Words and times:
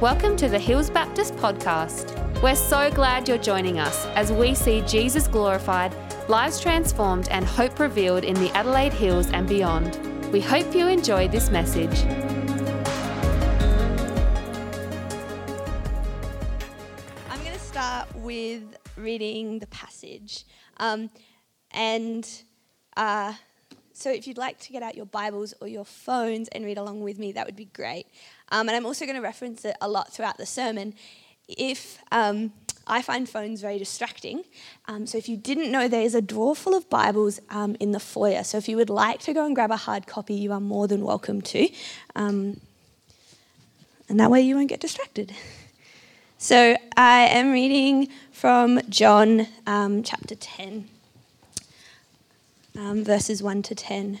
Welcome 0.00 0.36
to 0.38 0.48
the 0.48 0.58
Hills 0.58 0.90
Baptist 0.90 1.36
Podcast. 1.36 2.42
We're 2.42 2.56
so 2.56 2.90
glad 2.90 3.28
you're 3.28 3.38
joining 3.38 3.78
us 3.78 4.06
as 4.16 4.32
we 4.32 4.52
see 4.52 4.80
Jesus 4.80 5.28
glorified, 5.28 5.94
lives 6.28 6.60
transformed, 6.60 7.28
and 7.30 7.44
hope 7.44 7.78
revealed 7.78 8.24
in 8.24 8.34
the 8.34 8.50
Adelaide 8.56 8.92
Hills 8.92 9.30
and 9.30 9.48
beyond. 9.48 9.96
We 10.32 10.40
hope 10.40 10.74
you 10.74 10.88
enjoy 10.88 11.28
this 11.28 11.48
message. 11.48 12.02
I'm 17.30 17.40
going 17.44 17.54
to 17.54 17.58
start 17.60 18.12
with 18.16 18.76
reading 18.96 19.60
the 19.60 19.68
passage. 19.68 20.44
Um, 20.78 21.08
and 21.70 22.28
uh, 22.96 23.34
so 23.92 24.10
if 24.10 24.26
you'd 24.26 24.38
like 24.38 24.58
to 24.58 24.72
get 24.72 24.82
out 24.82 24.96
your 24.96 25.06
Bibles 25.06 25.54
or 25.60 25.68
your 25.68 25.84
phones 25.84 26.48
and 26.48 26.64
read 26.64 26.78
along 26.78 27.00
with 27.02 27.20
me, 27.20 27.30
that 27.30 27.46
would 27.46 27.56
be 27.56 27.66
great. 27.66 28.06
Um, 28.50 28.68
and 28.68 28.76
I'm 28.76 28.86
also 28.86 29.04
going 29.04 29.16
to 29.16 29.22
reference 29.22 29.64
it 29.64 29.76
a 29.80 29.88
lot 29.88 30.12
throughout 30.12 30.36
the 30.36 30.46
sermon. 30.46 30.94
If 31.48 31.98
um, 32.12 32.52
I 32.86 33.02
find 33.02 33.28
phones 33.28 33.60
very 33.60 33.78
distracting, 33.78 34.44
um, 34.86 35.06
so 35.06 35.18
if 35.18 35.28
you 35.28 35.36
didn't 35.36 35.70
know, 35.70 35.88
there 35.88 36.02
is 36.02 36.14
a 36.14 36.22
drawer 36.22 36.54
full 36.54 36.74
of 36.74 36.88
Bibles 36.88 37.40
um, 37.50 37.76
in 37.80 37.92
the 37.92 38.00
foyer. 38.00 38.44
So 38.44 38.58
if 38.58 38.68
you 38.68 38.76
would 38.76 38.90
like 38.90 39.20
to 39.20 39.32
go 39.32 39.44
and 39.44 39.54
grab 39.54 39.70
a 39.70 39.76
hard 39.76 40.06
copy, 40.06 40.34
you 40.34 40.52
are 40.52 40.60
more 40.60 40.88
than 40.88 41.02
welcome 41.02 41.40
to. 41.42 41.68
Um, 42.14 42.60
and 44.08 44.20
that 44.20 44.30
way 44.30 44.40
you 44.42 44.56
won't 44.56 44.68
get 44.68 44.80
distracted. 44.80 45.32
So 46.36 46.76
I 46.94 47.20
am 47.20 47.52
reading 47.52 48.10
from 48.30 48.80
John 48.90 49.46
um, 49.66 50.02
chapter 50.02 50.34
10 50.34 50.86
um, 52.76 53.04
verses 53.04 53.42
1 53.42 53.62
to 53.62 53.74
10. 53.74 54.20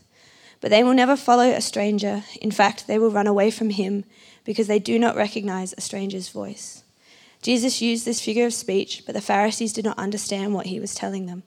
But 0.61 0.69
they 0.69 0.83
will 0.83 0.93
never 0.93 1.15
follow 1.15 1.49
a 1.49 1.59
stranger. 1.59 2.23
In 2.39 2.51
fact, 2.51 2.87
they 2.87 2.99
will 2.99 3.11
run 3.11 3.27
away 3.27 3.51
from 3.51 3.71
him 3.71 4.05
because 4.45 4.67
they 4.67 4.79
do 4.79 4.97
not 4.97 5.15
recognize 5.15 5.73
a 5.73 5.81
stranger's 5.81 6.29
voice. 6.29 6.83
Jesus 7.41 7.81
used 7.81 8.05
this 8.05 8.21
figure 8.21 8.45
of 8.45 8.53
speech, 8.53 9.03
but 9.05 9.15
the 9.15 9.21
Pharisees 9.21 9.73
did 9.73 9.85
not 9.85 9.97
understand 9.97 10.53
what 10.53 10.67
he 10.67 10.79
was 10.79 10.93
telling 10.93 11.25
them. 11.25 11.43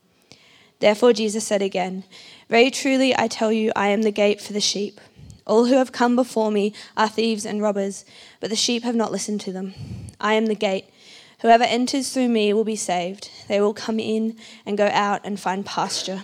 Therefore, 0.80 1.12
Jesus 1.12 1.46
said 1.46 1.62
again, 1.62 2.04
Very 2.48 2.70
truly, 2.70 3.16
I 3.16 3.28
tell 3.28 3.52
you, 3.52 3.70
I 3.76 3.88
am 3.88 4.02
the 4.02 4.10
gate 4.10 4.40
for 4.40 4.52
the 4.52 4.60
sheep. 4.60 5.00
All 5.46 5.66
who 5.66 5.76
have 5.76 5.92
come 5.92 6.16
before 6.16 6.50
me 6.50 6.74
are 6.96 7.08
thieves 7.08 7.46
and 7.46 7.62
robbers, 7.62 8.04
but 8.40 8.50
the 8.50 8.56
sheep 8.56 8.82
have 8.82 8.96
not 8.96 9.12
listened 9.12 9.40
to 9.42 9.52
them. 9.52 9.74
I 10.20 10.34
am 10.34 10.46
the 10.46 10.54
gate. 10.54 10.86
Whoever 11.40 11.64
enters 11.64 12.12
through 12.12 12.28
me 12.28 12.52
will 12.52 12.64
be 12.64 12.76
saved. 12.76 13.30
They 13.48 13.60
will 13.60 13.74
come 13.74 14.00
in 14.00 14.36
and 14.64 14.78
go 14.78 14.86
out 14.86 15.20
and 15.24 15.38
find 15.38 15.64
pasture. 15.64 16.22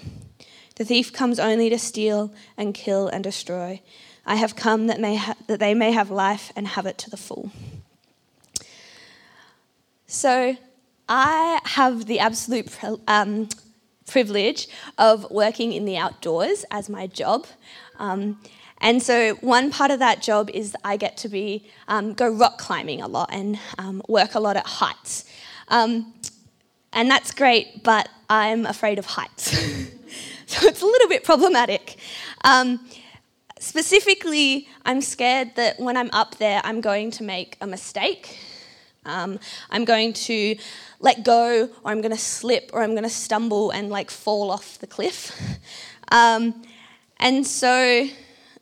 The 0.80 0.86
thief 0.86 1.12
comes 1.12 1.38
only 1.38 1.68
to 1.68 1.78
steal 1.78 2.32
and 2.56 2.72
kill 2.72 3.06
and 3.06 3.22
destroy. 3.22 3.82
I 4.24 4.36
have 4.36 4.56
come 4.56 4.86
that, 4.86 4.98
may 4.98 5.16
ha- 5.16 5.36
that 5.46 5.60
they 5.60 5.74
may 5.74 5.92
have 5.92 6.10
life 6.10 6.50
and 6.56 6.66
have 6.68 6.86
it 6.86 6.96
to 7.00 7.10
the 7.10 7.18
full. 7.18 7.52
So, 10.06 10.56
I 11.06 11.60
have 11.64 12.06
the 12.06 12.18
absolute 12.18 12.74
um, 13.06 13.50
privilege 14.06 14.68
of 14.96 15.30
working 15.30 15.74
in 15.74 15.84
the 15.84 15.98
outdoors 15.98 16.64
as 16.70 16.88
my 16.88 17.06
job. 17.06 17.46
Um, 17.98 18.40
and 18.78 19.02
so, 19.02 19.34
one 19.42 19.70
part 19.70 19.90
of 19.90 19.98
that 19.98 20.22
job 20.22 20.48
is 20.48 20.74
I 20.82 20.96
get 20.96 21.18
to 21.18 21.28
be 21.28 21.68
um, 21.88 22.14
go 22.14 22.32
rock 22.32 22.56
climbing 22.56 23.02
a 23.02 23.06
lot 23.06 23.28
and 23.30 23.58
um, 23.76 24.00
work 24.08 24.34
a 24.34 24.40
lot 24.40 24.56
at 24.56 24.66
heights. 24.66 25.26
Um, 25.68 26.14
and 26.94 27.10
that's 27.10 27.32
great, 27.32 27.82
but 27.82 28.08
I'm 28.30 28.64
afraid 28.64 28.98
of 28.98 29.04
heights. 29.04 29.54
So 30.60 30.66
it's 30.66 30.82
a 30.82 30.86
little 30.86 31.08
bit 31.08 31.22
problematic. 31.22 31.96
Um, 32.42 32.80
specifically, 33.60 34.66
I'm 34.84 35.00
scared 35.00 35.54
that 35.54 35.78
when 35.78 35.96
I'm 35.96 36.10
up 36.12 36.38
there, 36.38 36.60
I'm 36.64 36.80
going 36.80 37.12
to 37.12 37.22
make 37.22 37.56
a 37.60 37.68
mistake. 37.68 38.36
Um, 39.06 39.38
I'm 39.70 39.84
going 39.84 40.12
to 40.12 40.56
let 40.98 41.24
go, 41.24 41.68
or 41.84 41.90
I'm 41.92 42.00
going 42.00 42.10
to 42.10 42.18
slip, 42.18 42.70
or 42.72 42.82
I'm 42.82 42.90
going 42.90 43.04
to 43.04 43.08
stumble 43.08 43.70
and 43.70 43.90
like 43.90 44.10
fall 44.10 44.50
off 44.50 44.78
the 44.78 44.86
cliff. 44.86 45.32
Um, 46.12 46.64
and 47.20 47.46
so, 47.46 48.08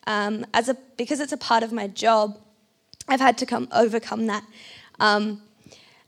um, 0.07 0.45
as 0.53 0.69
a 0.69 0.77
because 0.99 1.19
it's 1.19 1.33
a 1.33 1.39
part 1.39 1.63
of 1.63 1.73
my 1.73 1.87
job, 1.87 2.39
I've 3.09 3.21
had 3.21 3.39
to 3.39 3.47
come 3.47 3.69
overcome 3.73 4.27
that. 4.27 4.45
Um, 5.01 5.41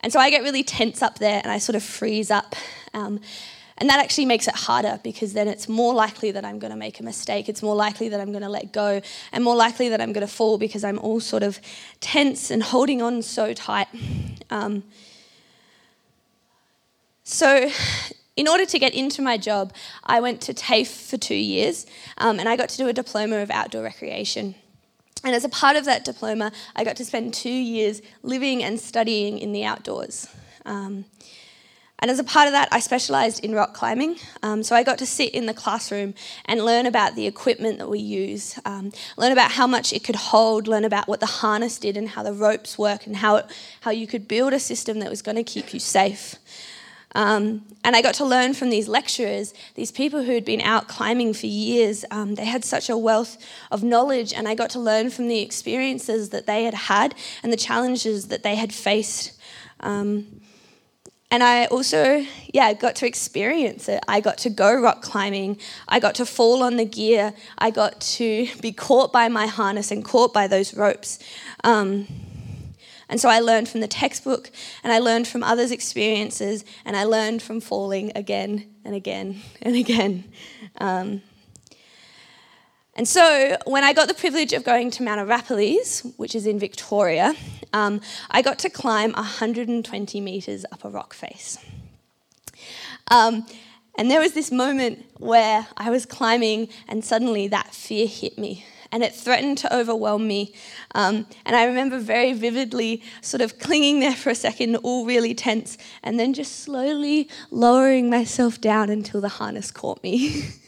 and 0.01 0.13
so 0.13 0.21
I 0.21 0.29
get 0.29 0.43
really 0.43 0.63
tense 0.63 1.01
up 1.01 1.19
there, 1.19 1.41
and 1.43 1.51
I 1.51 1.57
sort 1.57 1.77
of 1.77 1.83
freeze 1.83 2.31
up. 2.31 2.55
And 3.81 3.89
that 3.89 3.99
actually 3.99 4.27
makes 4.27 4.47
it 4.47 4.55
harder 4.55 5.01
because 5.03 5.33
then 5.33 5.49
it's 5.49 5.67
more 5.67 5.95
likely 5.95 6.31
that 6.33 6.45
I'm 6.45 6.59
going 6.59 6.71
to 6.71 6.77
make 6.77 7.01
a 7.01 7.03
mistake. 7.03 7.49
It's 7.49 7.63
more 7.63 7.75
likely 7.75 8.11
that 8.11 8.21
I'm 8.21 8.31
going 8.31 8.43
to 8.43 8.49
let 8.51 8.73
go 8.73 9.01
and 9.33 9.43
more 9.43 9.57
likely 9.57 9.89
that 9.89 10.03
I'm 10.03 10.13
going 10.13 10.27
to 10.27 10.33
fall 10.33 10.59
because 10.59 10.85
I'm 10.85 10.99
all 10.99 11.19
sort 11.19 11.43
of 11.43 11.59
tense 12.01 12.51
and 12.51 12.63
holding 12.63 13.01
on 13.01 13.23
so 13.23 13.55
tight. 13.55 13.89
Um, 14.51 14.83
so, 17.25 17.71
in 18.37 18.49
order 18.49 18.67
to 18.67 18.79
get 18.79 18.93
into 18.93 19.23
my 19.23 19.39
job, 19.39 19.73
I 20.05 20.21
went 20.21 20.41
to 20.43 20.55
TAFE 20.55 21.09
for 21.09 21.17
two 21.17 21.35
years 21.35 21.87
um, 22.19 22.39
and 22.39 22.49
I 22.49 22.57
got 22.57 22.69
to 22.71 22.77
do 22.77 22.89
a 22.89 22.93
diploma 22.93 23.37
of 23.37 23.51
outdoor 23.51 23.83
recreation. 23.83 24.57
And 25.25 25.35
as 25.35 25.45
a 25.45 25.49
part 25.49 25.77
of 25.77 25.85
that 25.87 26.05
diploma, 26.05 26.53
I 26.75 26.85
got 26.85 26.97
to 26.97 27.05
spend 27.05 27.33
two 27.33 27.51
years 27.51 28.03
living 28.23 28.63
and 28.63 28.79
studying 28.81 29.39
in 29.39 29.53
the 29.53 29.65
outdoors. 29.65 30.27
Um, 30.67 31.05
and 32.01 32.11
as 32.11 32.19
a 32.19 32.25
part 32.25 32.47
of 32.47 32.53
that, 32.53 32.69
I 32.73 32.81
specialised 32.81 33.45
in 33.45 33.55
rock 33.55 33.75
climbing. 33.75 34.17
Um, 34.43 34.63
so 34.63 34.75
I 34.75 34.83
got 34.83 34.99
to 34.99 35.07
sit 35.07 35.35
in 35.35 35.47
the 35.47 35.55
classroom 35.55 36.15
and 36.47 36.65
learn 36.65 36.87
about 36.87 37.15
the 37.15 37.27
equipment 37.27 37.79
that 37.79 37.89
we 37.89 37.99
use, 37.99 38.59
um, 38.65 38.91
learn 39.17 39.33
about 39.33 39.53
how 39.53 39.67
much 39.67 39.93
it 39.93 40.03
could 40.03 40.17
hold, 40.17 40.67
learn 40.67 40.85
about 40.85 41.09
what 41.09 41.21
the 41.21 41.27
harness 41.27 41.79
did 41.79 41.97
and 41.97 42.09
how 42.09 42.23
the 42.23 42.33
ropes 42.33 42.79
work 42.79 43.07
and 43.07 43.17
how, 43.17 43.37
it, 43.37 43.47
how 43.83 43.91
you 43.91 44.07
could 44.07 44.27
build 44.27 44.55
a 44.55 44.59
system 44.59 44.99
that 45.01 45.11
was 45.11 45.21
going 45.21 45.37
to 45.37 45.45
keep 45.45 45.75
you 45.75 45.81
safe. 45.81 46.37
Um, 47.15 47.63
and 47.83 47.97
I 47.97 48.03
got 48.03 48.15
to 48.15 48.25
learn 48.25 48.55
from 48.55 48.71
these 48.71 48.87
lecturers, 48.87 49.53
these 49.75 49.91
people 49.91 50.23
who 50.23 50.33
had 50.33 50.45
been 50.45 50.61
out 50.61 50.87
climbing 50.87 51.35
for 51.35 51.47
years. 51.47 52.05
Um, 52.11 52.37
they 52.37 52.45
had 52.45 52.65
such 52.65 52.89
a 52.89 52.97
wealth 52.97 53.37
of 53.71 53.83
knowledge, 53.83 54.33
and 54.33 54.47
I 54.47 54.55
got 54.55 54.71
to 54.71 54.81
learn 54.81 55.11
from 55.11 55.29
the 55.29 55.41
experiences 55.41 56.31
that 56.31 56.47
they 56.47 56.65
had 56.65 56.75
had 56.75 57.15
and 57.43 57.53
the 57.53 57.57
challenges 57.57 58.29
that 58.29 58.43
they 58.43 58.55
had 58.55 58.73
faced. 58.73 59.33
Um, 59.81 60.41
and 61.31 61.43
I 61.45 61.67
also, 61.67 62.25
yeah, 62.53 62.73
got 62.73 62.97
to 62.97 63.07
experience 63.07 63.89
it. 63.89 64.01
I 64.09 64.21
got 64.21 64.39
to 64.39 64.51
go 64.51 64.75
rock 64.75 65.01
climbing. 65.01 65.59
I 65.89 66.01
got 66.01 66.17
to 66.17 66.27
fall 66.27 66.63
on 66.63 66.77
the 66.77 66.85
gear. 66.85 67.35
I 67.59 67.71
got 67.71 68.01
to 68.01 68.49
be 68.61 68.73
caught 68.73 69.13
by 69.13 69.29
my 69.29 69.47
harness 69.47 69.93
and 69.93 70.05
caught 70.05 70.33
by 70.33 70.49
those 70.49 70.75
ropes. 70.75 71.21
Um, 71.63 72.09
and 73.09 73.21
so 73.21 73.29
I 73.29 73.41
learned 73.41 73.69
from 73.69 73.81
the 73.81 73.89
textbook 73.89 74.51
and 74.83 74.93
I 74.93 74.99
learned 74.99 75.29
from 75.29 75.43
others' 75.43 75.71
experiences 75.71 76.65
and 76.85 76.97
I 76.97 77.05
learned 77.05 77.43
from 77.43 77.61
falling 77.61 78.11
again 78.17 78.67
and 78.85 78.95
again 78.95 79.41
and 79.63 79.77
again. 79.77 80.25
Um, 80.81 81.23
and 83.01 83.09
so, 83.09 83.57
when 83.65 83.83
I 83.83 83.95
got 83.95 84.09
the 84.09 84.15
privilege 84.15 84.53
of 84.53 84.63
going 84.63 84.91
to 84.91 85.03
Mount 85.03 85.23
Arapiles, 85.23 86.01
which 86.19 86.35
is 86.35 86.47
in 86.47 86.59
Victoria, 86.59 87.35
um, 87.73 88.03
I 88.31 88.43
got 88.43 88.59
to 88.59 88.69
climb 88.69 89.13
120 89.13 90.21
metres 90.21 90.67
up 90.71 90.85
a 90.85 90.91
rock 90.91 91.15
face. 91.15 91.57
Um, 93.11 93.47
and 93.97 94.11
there 94.11 94.21
was 94.21 94.35
this 94.35 94.53
moment 94.53 95.07
where 95.17 95.67
I 95.79 95.89
was 95.89 96.05
climbing, 96.05 96.69
and 96.89 97.03
suddenly 97.03 97.49
that 97.49 97.75
fear 97.75 98.07
hit 98.07 98.37
me, 98.37 98.67
and 98.93 99.03
it 99.03 99.15
threatened 99.15 99.57
to 99.59 99.75
overwhelm 99.75 100.29
me. 100.29 100.53
Um, 100.95 101.27
and 101.47 101.57
I 101.57 101.65
remember 101.65 102.01
very 102.01 102.35
vividly 102.35 103.03
sort 103.23 103.41
of 103.41 103.59
clinging 103.59 104.01
there 104.01 104.15
for 104.15 104.29
a 104.29 104.35
second, 104.35 104.77
all 104.77 105.07
really 105.07 105.33
tense, 105.33 105.79
and 106.03 106.21
then 106.21 106.35
just 106.35 106.61
slowly 106.65 107.31
lowering 107.51 108.11
myself 108.11 108.61
down 108.61 108.91
until 108.91 109.23
the 109.23 109.31
harness 109.31 109.71
caught 109.71 110.03
me. 110.03 110.51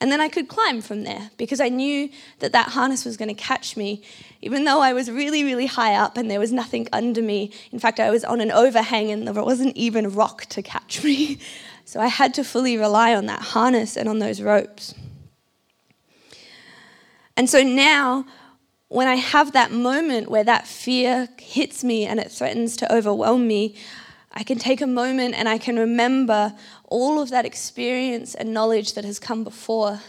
And 0.00 0.12
then 0.12 0.20
I 0.20 0.28
could 0.28 0.48
climb 0.48 0.82
from 0.82 1.04
there 1.04 1.30
because 1.38 1.58
I 1.60 1.70
knew 1.70 2.10
that 2.40 2.52
that 2.52 2.68
harness 2.68 3.04
was 3.04 3.16
going 3.16 3.34
to 3.34 3.34
catch 3.34 3.76
me, 3.76 4.02
even 4.42 4.64
though 4.64 4.80
I 4.80 4.92
was 4.92 5.10
really, 5.10 5.42
really 5.42 5.66
high 5.66 5.94
up 5.94 6.18
and 6.18 6.30
there 6.30 6.38
was 6.38 6.52
nothing 6.52 6.86
under 6.92 7.22
me. 7.22 7.50
In 7.72 7.78
fact, 7.78 7.98
I 7.98 8.10
was 8.10 8.22
on 8.22 8.40
an 8.42 8.52
overhang 8.52 9.10
and 9.10 9.26
there 9.26 9.42
wasn't 9.42 9.74
even 9.76 10.12
rock 10.12 10.44
to 10.46 10.62
catch 10.62 11.02
me. 11.02 11.38
So 11.88 12.00
I 12.00 12.08
had 12.08 12.34
to 12.34 12.42
fully 12.42 12.76
rely 12.76 13.14
on 13.14 13.26
that 13.26 13.40
harness 13.40 13.96
and 13.96 14.08
on 14.08 14.18
those 14.18 14.42
ropes. 14.42 14.92
And 17.36 17.48
so 17.48 17.62
now, 17.62 18.26
when 18.88 19.06
I 19.06 19.14
have 19.14 19.52
that 19.52 19.70
moment 19.70 20.28
where 20.28 20.42
that 20.42 20.66
fear 20.66 21.28
hits 21.38 21.84
me 21.84 22.04
and 22.04 22.18
it 22.18 22.32
threatens 22.32 22.76
to 22.78 22.92
overwhelm 22.92 23.46
me, 23.46 23.76
I 24.36 24.42
can 24.42 24.58
take 24.58 24.82
a 24.82 24.86
moment 24.86 25.34
and 25.34 25.48
I 25.48 25.56
can 25.56 25.78
remember 25.78 26.52
all 26.84 27.22
of 27.22 27.30
that 27.30 27.46
experience 27.46 28.34
and 28.34 28.52
knowledge 28.52 28.92
that 28.92 29.04
has 29.06 29.18
come 29.18 29.44
before. 29.44 30.02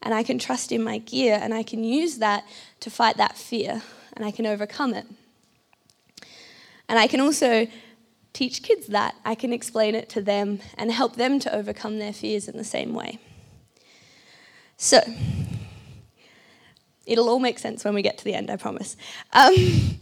And 0.00 0.14
I 0.14 0.22
can 0.22 0.38
trust 0.38 0.70
in 0.70 0.84
my 0.84 0.98
gear 0.98 1.36
and 1.42 1.52
I 1.52 1.64
can 1.64 1.82
use 1.82 2.18
that 2.18 2.44
to 2.78 2.90
fight 2.90 3.16
that 3.16 3.36
fear 3.36 3.82
and 4.12 4.24
I 4.24 4.30
can 4.30 4.46
overcome 4.46 4.94
it. 4.94 5.04
And 6.88 6.96
I 6.96 7.08
can 7.08 7.20
also 7.20 7.66
teach 8.32 8.62
kids 8.62 8.86
that. 8.86 9.16
I 9.24 9.34
can 9.34 9.52
explain 9.52 9.96
it 9.96 10.08
to 10.10 10.22
them 10.22 10.60
and 10.78 10.92
help 10.92 11.16
them 11.16 11.40
to 11.40 11.52
overcome 11.52 11.98
their 11.98 12.12
fears 12.12 12.46
in 12.46 12.56
the 12.56 12.64
same 12.64 12.94
way. 12.94 13.18
So, 14.76 15.00
it'll 17.04 17.28
all 17.28 17.40
make 17.40 17.58
sense 17.58 17.84
when 17.84 17.94
we 17.94 18.02
get 18.02 18.16
to 18.18 18.24
the 18.24 18.34
end, 18.34 18.48
I 18.48 18.56
promise. 18.56 18.96
Um, 19.32 19.54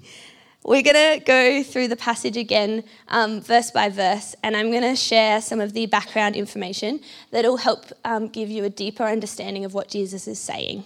we're 0.64 0.82
going 0.82 1.18
to 1.18 1.24
go 1.24 1.62
through 1.62 1.88
the 1.88 1.96
passage 1.96 2.38
again, 2.38 2.84
um, 3.08 3.42
verse 3.42 3.70
by 3.70 3.90
verse, 3.90 4.34
and 4.42 4.56
I'm 4.56 4.70
going 4.70 4.82
to 4.82 4.96
share 4.96 5.42
some 5.42 5.60
of 5.60 5.74
the 5.74 5.84
background 5.84 6.36
information 6.36 7.00
that 7.32 7.44
will 7.44 7.58
help 7.58 7.84
um, 8.04 8.28
give 8.28 8.48
you 8.48 8.64
a 8.64 8.70
deeper 8.70 9.04
understanding 9.04 9.66
of 9.66 9.74
what 9.74 9.88
Jesus 9.88 10.26
is 10.26 10.40
saying. 10.40 10.84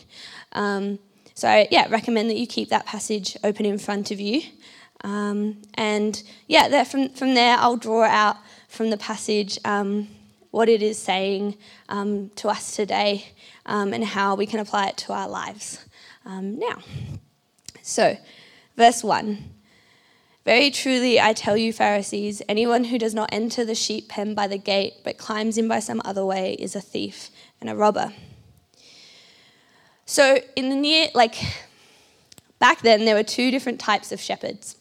Um, 0.53 0.99
so, 1.35 1.65
yeah, 1.71 1.87
recommend 1.91 2.29
that 2.29 2.37
you 2.37 2.47
keep 2.49 2.71
that 2.71 2.87
passage 2.87 3.37
open 3.45 3.65
in 3.67 3.79
front 3.79 4.11
of 4.11 4.19
you. 4.19 4.43
Um, 5.05 5.63
and 5.75 6.21
yeah, 6.49 6.69
there, 6.69 6.85
from, 6.85 7.11
from 7.11 7.35
there, 7.35 7.57
I'll 7.57 7.77
draw 7.77 8.03
out 8.03 8.37
from 8.67 8.91
the 8.91 8.97
passage 8.97 9.61
um, 9.65 10.09
what 10.51 10.69
it 10.69 10.83
is 10.83 10.99
saying 10.99 11.57
um, 11.89 12.31
to 12.31 12.49
us 12.49 12.75
today 12.75 13.27
and 13.65 14.03
how 14.03 14.35
we 14.35 14.47
can 14.47 14.59
apply 14.59 14.89
it 14.89 14.97
to 14.97 15.13
our 15.13 15.29
lives 15.29 15.85
now. 16.25 16.79
So, 17.83 18.17
verse 18.77 19.05
1 19.05 19.55
Very 20.49 20.71
truly, 20.71 21.21
I 21.21 21.35
tell 21.35 21.59
you, 21.59 21.75
Pharisees, 21.75 22.41
anyone 22.49 22.85
who 22.85 22.97
does 22.99 23.13
not 23.13 23.29
enter 23.31 23.67
the 23.67 23.75
sheep 23.75 24.09
pen 24.09 24.35
by 24.35 24.47
the 24.47 24.57
gate 24.57 24.95
but 25.05 25.19
climbs 25.19 25.59
in 25.59 25.69
by 25.69 25.79
some 25.79 26.01
other 26.07 26.25
way 26.25 26.55
is 26.55 26.75
a 26.75 26.81
thief 26.81 27.29
and 27.61 27.69
a 27.69 27.77
robber. 27.77 28.15
So, 30.07 30.39
in 30.57 30.71
the 30.71 30.75
near, 30.75 31.09
like, 31.15 31.37
back 32.59 32.81
then, 32.81 33.05
there 33.05 33.15
were 33.15 33.23
two 33.23 33.51
different 33.51 33.79
types 33.79 34.11
of 34.11 34.23
shepherds 34.23 34.77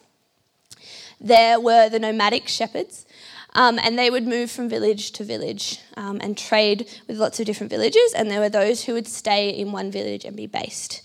there 1.19 1.59
were 1.59 1.89
the 1.89 1.99
nomadic 1.99 2.47
shepherds, 2.47 3.05
um, 3.53 3.77
and 3.77 3.99
they 3.99 4.09
would 4.09 4.25
move 4.25 4.49
from 4.49 4.69
village 4.69 5.11
to 5.11 5.25
village 5.25 5.81
um, 5.97 6.19
and 6.21 6.37
trade 6.37 6.87
with 7.09 7.17
lots 7.17 7.41
of 7.41 7.45
different 7.45 7.71
villages, 7.71 8.13
and 8.15 8.31
there 8.31 8.39
were 8.39 8.47
those 8.47 8.85
who 8.85 8.93
would 8.93 9.07
stay 9.07 9.49
in 9.49 9.73
one 9.73 9.91
village 9.91 10.23
and 10.23 10.37
be 10.37 10.47
based. 10.47 11.01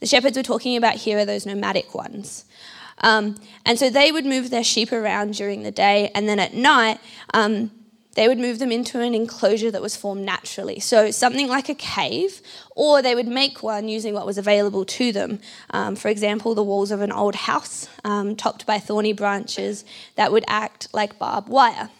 The 0.00 0.06
shepherds 0.06 0.38
we're 0.38 0.42
talking 0.42 0.74
about 0.74 0.94
here 0.94 1.18
are 1.18 1.26
those 1.26 1.44
nomadic 1.44 1.94
ones. 1.94 2.46
Um, 2.98 3.36
and 3.64 3.78
so 3.78 3.90
they 3.90 4.10
would 4.10 4.24
move 4.24 4.50
their 4.50 4.64
sheep 4.64 4.92
around 4.92 5.34
during 5.34 5.62
the 5.62 5.70
day, 5.70 6.10
and 6.14 6.28
then 6.28 6.38
at 6.38 6.54
night, 6.54 6.98
um, 7.34 7.70
they 8.16 8.28
would 8.28 8.38
move 8.38 8.58
them 8.58 8.72
into 8.72 8.98
an 9.00 9.14
enclosure 9.14 9.70
that 9.70 9.82
was 9.82 9.94
formed 9.94 10.24
naturally. 10.24 10.80
So, 10.80 11.10
something 11.10 11.48
like 11.48 11.68
a 11.68 11.74
cave, 11.74 12.40
or 12.74 13.02
they 13.02 13.14
would 13.14 13.28
make 13.28 13.62
one 13.62 13.88
using 13.88 14.14
what 14.14 14.24
was 14.24 14.38
available 14.38 14.86
to 14.86 15.12
them. 15.12 15.38
Um, 15.70 15.96
for 15.96 16.08
example, 16.08 16.54
the 16.54 16.62
walls 16.62 16.90
of 16.90 17.02
an 17.02 17.12
old 17.12 17.34
house 17.34 17.88
um, 18.04 18.34
topped 18.34 18.66
by 18.66 18.78
thorny 18.78 19.12
branches 19.12 19.84
that 20.16 20.32
would 20.32 20.44
act 20.48 20.88
like 20.94 21.18
barbed 21.18 21.48
wire. 21.48 21.90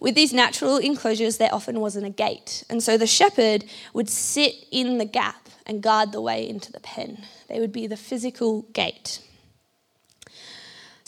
With 0.00 0.14
these 0.14 0.32
natural 0.32 0.76
enclosures, 0.76 1.38
there 1.38 1.52
often 1.52 1.80
wasn't 1.80 2.06
a 2.06 2.10
gate, 2.10 2.62
and 2.70 2.80
so 2.80 2.96
the 2.96 3.06
shepherd 3.08 3.64
would 3.92 4.08
sit 4.08 4.54
in 4.70 4.98
the 4.98 5.04
gap 5.04 5.48
and 5.66 5.82
guard 5.82 6.12
the 6.12 6.20
way 6.20 6.48
into 6.48 6.70
the 6.70 6.80
pen. 6.80 7.24
They 7.48 7.58
would 7.58 7.72
be 7.72 7.88
the 7.88 7.96
physical 7.96 8.62
gate. 8.72 9.20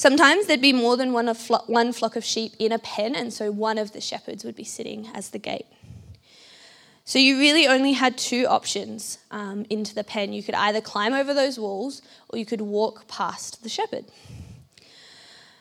Sometimes 0.00 0.46
there'd 0.46 0.62
be 0.62 0.72
more 0.72 0.96
than 0.96 1.12
one, 1.12 1.34
flo- 1.34 1.62
one 1.66 1.92
flock 1.92 2.16
of 2.16 2.24
sheep 2.24 2.54
in 2.58 2.72
a 2.72 2.78
pen, 2.78 3.14
and 3.14 3.34
so 3.34 3.50
one 3.50 3.76
of 3.76 3.92
the 3.92 4.00
shepherds 4.00 4.46
would 4.46 4.56
be 4.56 4.64
sitting 4.64 5.10
as 5.12 5.28
the 5.28 5.38
gate. 5.38 5.66
So 7.04 7.18
you 7.18 7.38
really 7.38 7.66
only 7.66 7.92
had 7.92 8.16
two 8.16 8.46
options 8.46 9.18
um, 9.30 9.66
into 9.68 9.94
the 9.94 10.02
pen. 10.02 10.32
You 10.32 10.42
could 10.42 10.54
either 10.54 10.80
climb 10.80 11.12
over 11.12 11.34
those 11.34 11.58
walls 11.58 12.00
or 12.30 12.38
you 12.38 12.46
could 12.46 12.62
walk 12.62 13.08
past 13.08 13.62
the 13.62 13.68
shepherd. 13.68 14.06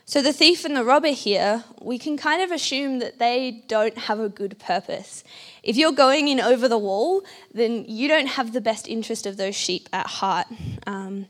So 0.06 0.22
the 0.22 0.32
thief 0.32 0.64
and 0.64 0.74
the 0.74 0.86
robber 0.86 1.10
here, 1.10 1.66
we 1.82 2.00
can 2.00 2.16
kind 2.16 2.42
of 2.42 2.50
assume 2.50 3.00
that 3.00 3.20
they 3.20 3.66
don't 3.68 3.98
have 3.98 4.22
a 4.22 4.30
good 4.30 4.58
purpose. 4.58 5.26
If 5.64 5.76
you're 5.76 5.92
going 5.92 6.30
in 6.30 6.40
over 6.40 6.70
the 6.70 6.78
wall, 6.78 7.24
then 7.54 7.84
you 7.90 8.08
don't 8.08 8.28
have 8.28 8.54
the 8.54 8.62
best 8.62 8.88
interest 8.88 9.26
of 9.26 9.36
those 9.36 9.58
sheep 9.58 9.90
at 9.92 10.08
heart. 10.08 10.48
Um, 10.88 11.26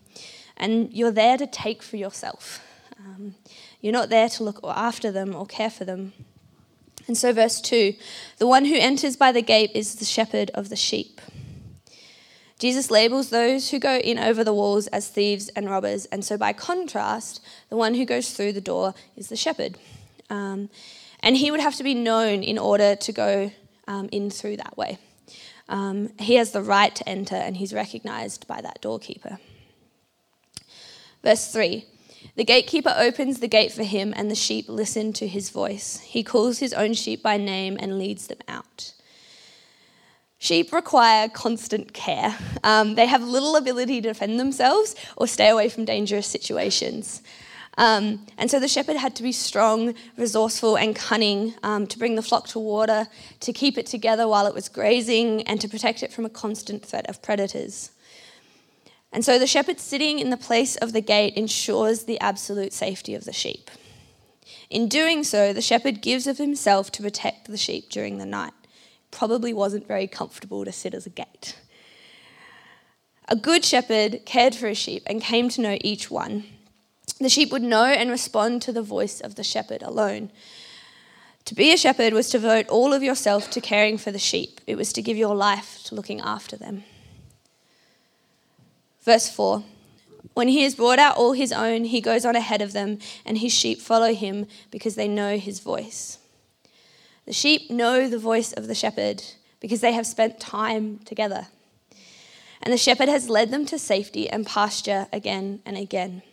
and 0.57 0.93
you're 0.93 1.09
there 1.09 1.37
to 1.39 1.47
take 1.47 1.81
for 1.81 1.97
yourself. 1.97 2.61
Um, 2.99 3.35
you're 3.81 3.93
not 3.93 4.09
there 4.09 4.29
to 4.29 4.43
look 4.43 4.59
after 4.63 5.11
them 5.11 5.33
or 5.33 5.45
care 5.45 5.69
for 5.69 5.85
them. 5.85 6.13
And 7.07 7.17
so, 7.17 7.33
verse 7.33 7.61
2 7.61 7.95
the 8.37 8.47
one 8.47 8.65
who 8.65 8.75
enters 8.75 9.15
by 9.15 9.31
the 9.31 9.41
gate 9.41 9.71
is 9.73 9.95
the 9.95 10.05
shepherd 10.05 10.51
of 10.53 10.69
the 10.69 10.75
sheep. 10.75 11.21
Jesus 12.59 12.91
labels 12.91 13.29
those 13.29 13.71
who 13.71 13.79
go 13.79 13.95
in 13.95 14.19
over 14.19 14.43
the 14.43 14.53
walls 14.53 14.87
as 14.87 15.07
thieves 15.07 15.47
and 15.49 15.69
robbers, 15.69 16.05
and 16.07 16.25
so 16.25 16.37
by 16.37 16.51
contrast, 16.51 17.41
the 17.69 17.77
one 17.77 17.93
who 17.93 18.05
goes 18.05 18.33
through 18.33 18.51
the 18.51 18.61
door 18.61 18.93
is 19.15 19.29
the 19.29 19.37
shepherd. 19.37 19.77
Um, 20.29 20.69
and 21.21 21.37
he 21.37 21.51
would 21.51 21.61
have 21.61 21.75
to 21.75 21.83
be 21.83 21.95
known 21.95 22.43
in 22.43 22.57
order 22.57 22.97
to 22.97 23.11
go 23.13 23.51
um, 23.87 24.09
in 24.11 24.29
through 24.29 24.57
that 24.57 24.77
way. 24.77 24.97
Um, 25.69 26.09
he 26.19 26.35
has 26.35 26.51
the 26.51 26.61
right 26.61 26.93
to 26.95 27.07
enter, 27.07 27.35
and 27.35 27.55
he's 27.55 27.73
recognized 27.73 28.45
by 28.45 28.59
that 28.59 28.81
doorkeeper. 28.81 29.39
Verse 31.23 31.51
3 31.51 31.85
the 32.39 32.45
gatekeeper 32.45 32.95
opens 32.97 33.41
the 33.41 33.49
gate 33.49 33.73
for 33.73 33.83
him, 33.83 34.13
and 34.15 34.31
the 34.31 34.35
sheep 34.35 34.69
listen 34.69 35.11
to 35.11 35.27
his 35.27 35.49
voice. 35.49 35.99
He 35.99 36.23
calls 36.23 36.59
his 36.59 36.71
own 36.71 36.93
sheep 36.93 37.21
by 37.21 37.35
name 37.35 37.75
and 37.77 37.99
leads 37.99 38.27
them 38.27 38.37
out. 38.47 38.93
Sheep 40.37 40.71
require 40.71 41.27
constant 41.27 41.91
care. 41.91 42.37
Um, 42.63 42.95
they 42.95 43.07
have 43.07 43.21
little 43.23 43.57
ability 43.57 43.99
to 43.99 44.07
defend 44.07 44.39
themselves 44.39 44.95
or 45.17 45.27
stay 45.27 45.49
away 45.49 45.67
from 45.67 45.83
dangerous 45.83 46.27
situations. 46.27 47.21
Um, 47.77 48.25
and 48.37 48.49
so 48.49 48.57
the 48.57 48.69
shepherd 48.69 48.95
had 48.95 49.17
to 49.17 49.23
be 49.23 49.33
strong, 49.33 49.93
resourceful, 50.15 50.77
and 50.77 50.95
cunning 50.95 51.55
um, 51.61 51.87
to 51.87 51.99
bring 51.99 52.15
the 52.15 52.21
flock 52.21 52.47
to 52.47 52.59
water, 52.59 53.07
to 53.41 53.51
keep 53.51 53.77
it 53.77 53.85
together 53.85 54.29
while 54.29 54.47
it 54.47 54.53
was 54.53 54.69
grazing, 54.69 55.41
and 55.41 55.59
to 55.59 55.67
protect 55.67 56.03
it 56.03 56.13
from 56.13 56.23
a 56.23 56.29
constant 56.29 56.85
threat 56.85 57.09
of 57.09 57.21
predators. 57.21 57.91
And 59.11 59.25
so 59.25 59.39
the 59.39 59.47
shepherd 59.47 59.79
sitting 59.79 60.19
in 60.19 60.29
the 60.29 60.37
place 60.37 60.75
of 60.75 60.93
the 60.93 61.01
gate 61.01 61.33
ensures 61.35 62.03
the 62.03 62.19
absolute 62.19 62.73
safety 62.73 63.15
of 63.15 63.25
the 63.25 63.33
sheep. 63.33 63.71
In 64.69 64.87
doing 64.87 65.23
so, 65.23 65.51
the 65.51 65.61
shepherd 65.61 66.01
gives 66.01 66.27
of 66.27 66.37
himself 66.37 66.91
to 66.91 67.01
protect 67.01 67.47
the 67.47 67.57
sheep 67.57 67.89
during 67.89 68.19
the 68.19 68.25
night. 68.25 68.53
Probably 69.09 69.51
wasn't 69.51 69.87
very 69.87 70.07
comfortable 70.07 70.63
to 70.63 70.71
sit 70.71 70.93
as 70.93 71.07
a 71.07 71.09
gate. 71.09 71.59
A 73.27 73.35
good 73.35 73.65
shepherd 73.65 74.21
cared 74.25 74.55
for 74.55 74.67
his 74.67 74.77
sheep 74.77 75.03
and 75.07 75.21
came 75.21 75.49
to 75.49 75.61
know 75.61 75.77
each 75.81 76.11
one. 76.11 76.43
The 77.19 77.29
sheep 77.29 77.51
would 77.51 77.63
know 77.63 77.85
and 77.85 78.09
respond 78.09 78.61
to 78.63 78.71
the 78.71 78.81
voice 78.81 79.19
of 79.19 79.35
the 79.35 79.43
shepherd 79.43 79.81
alone. 79.81 80.31
To 81.45 81.55
be 81.55 81.73
a 81.73 81.77
shepherd 81.77 82.13
was 82.13 82.29
to 82.29 82.39
devote 82.39 82.67
all 82.69 82.93
of 82.93 83.01
yourself 83.01 83.49
to 83.51 83.61
caring 83.61 83.97
for 83.97 84.11
the 84.11 84.19
sheep, 84.19 84.61
it 84.67 84.75
was 84.75 84.93
to 84.93 85.01
give 85.01 85.17
your 85.17 85.35
life 85.35 85.81
to 85.85 85.95
looking 85.95 86.21
after 86.21 86.55
them. 86.55 86.83
Verse 89.01 89.29
4 89.29 89.63
When 90.33 90.47
he 90.47 90.63
has 90.63 90.75
brought 90.75 90.99
out 90.99 91.17
all 91.17 91.33
his 91.33 91.51
own, 91.51 91.85
he 91.85 92.01
goes 92.01 92.25
on 92.25 92.35
ahead 92.35 92.61
of 92.61 92.73
them, 92.73 92.99
and 93.25 93.37
his 93.37 93.53
sheep 93.53 93.79
follow 93.81 94.13
him 94.13 94.47
because 94.71 94.95
they 94.95 95.07
know 95.07 95.37
his 95.37 95.59
voice. 95.59 96.17
The 97.25 97.33
sheep 97.33 97.69
know 97.69 98.07
the 98.07 98.17
voice 98.17 98.53
of 98.53 98.67
the 98.67 98.75
shepherd 98.75 99.23
because 99.59 99.81
they 99.81 99.93
have 99.93 100.07
spent 100.07 100.39
time 100.39 100.99
together. 101.05 101.47
And 102.61 102.73
the 102.73 102.77
shepherd 102.77 103.07
has 103.07 103.29
led 103.29 103.51
them 103.51 103.65
to 103.67 103.79
safety 103.79 104.29
and 104.29 104.45
pasture 104.45 105.07
again 105.13 105.61
and 105.65 105.77
again. 105.77 106.23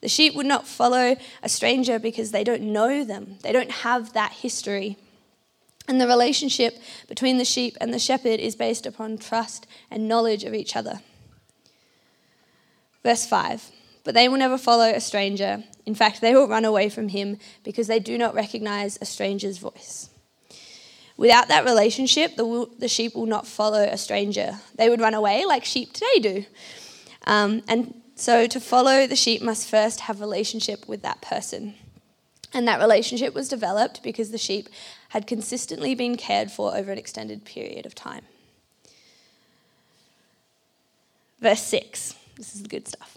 The 0.00 0.08
sheep 0.08 0.34
would 0.34 0.46
not 0.46 0.66
follow 0.66 1.16
a 1.42 1.48
stranger 1.48 1.98
because 1.98 2.30
they 2.30 2.44
don't 2.44 2.62
know 2.62 3.04
them, 3.04 3.36
they 3.42 3.52
don't 3.52 3.70
have 3.70 4.12
that 4.12 4.32
history. 4.32 4.96
And 5.88 6.00
the 6.00 6.08
relationship 6.08 6.78
between 7.08 7.38
the 7.38 7.44
sheep 7.44 7.76
and 7.80 7.94
the 7.94 7.98
shepherd 7.98 8.40
is 8.40 8.56
based 8.56 8.86
upon 8.86 9.18
trust 9.18 9.68
and 9.88 10.08
knowledge 10.08 10.42
of 10.42 10.52
each 10.52 10.74
other. 10.74 11.00
Verse 13.06 13.24
5 13.24 13.70
But 14.02 14.14
they 14.14 14.28
will 14.28 14.36
never 14.36 14.58
follow 14.58 14.90
a 14.90 15.00
stranger. 15.00 15.62
In 15.86 15.94
fact, 15.94 16.20
they 16.20 16.34
will 16.34 16.48
run 16.48 16.64
away 16.64 16.88
from 16.88 17.06
him 17.10 17.38
because 17.62 17.86
they 17.86 18.00
do 18.00 18.18
not 18.18 18.34
recognize 18.34 18.98
a 19.00 19.04
stranger's 19.04 19.58
voice. 19.58 20.10
Without 21.16 21.46
that 21.46 21.64
relationship, 21.64 22.34
the, 22.34 22.68
the 22.80 22.88
sheep 22.88 23.14
will 23.14 23.26
not 23.26 23.46
follow 23.46 23.84
a 23.84 23.96
stranger. 23.96 24.58
They 24.74 24.88
would 24.88 25.00
run 25.00 25.14
away 25.14 25.44
like 25.46 25.64
sheep 25.64 25.92
today 25.92 26.18
do. 26.20 26.44
Um, 27.28 27.62
and 27.68 27.94
so 28.16 28.48
to 28.48 28.58
follow 28.58 29.06
the 29.06 29.14
sheep 29.14 29.40
must 29.40 29.70
first 29.70 30.00
have 30.00 30.20
relationship 30.20 30.88
with 30.88 31.02
that 31.02 31.22
person. 31.22 31.76
And 32.52 32.66
that 32.66 32.80
relationship 32.80 33.34
was 33.34 33.48
developed 33.48 34.02
because 34.02 34.32
the 34.32 34.36
sheep 34.36 34.68
had 35.10 35.28
consistently 35.28 35.94
been 35.94 36.16
cared 36.16 36.50
for 36.50 36.76
over 36.76 36.90
an 36.90 36.98
extended 36.98 37.44
period 37.44 37.86
of 37.86 37.94
time. 37.94 38.24
Verse 41.40 41.62
6 41.62 42.16
this 42.36 42.54
is 42.54 42.62
the 42.62 42.68
good 42.68 42.86
stuff. 42.86 43.16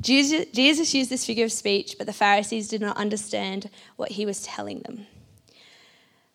Jesus 0.00 0.94
used 0.94 1.10
this 1.10 1.26
figure 1.26 1.44
of 1.44 1.52
speech, 1.52 1.96
but 1.98 2.06
the 2.06 2.12
Pharisees 2.12 2.68
did 2.68 2.80
not 2.80 2.96
understand 2.96 3.68
what 3.96 4.12
he 4.12 4.24
was 4.24 4.42
telling 4.42 4.80
them. 4.80 5.06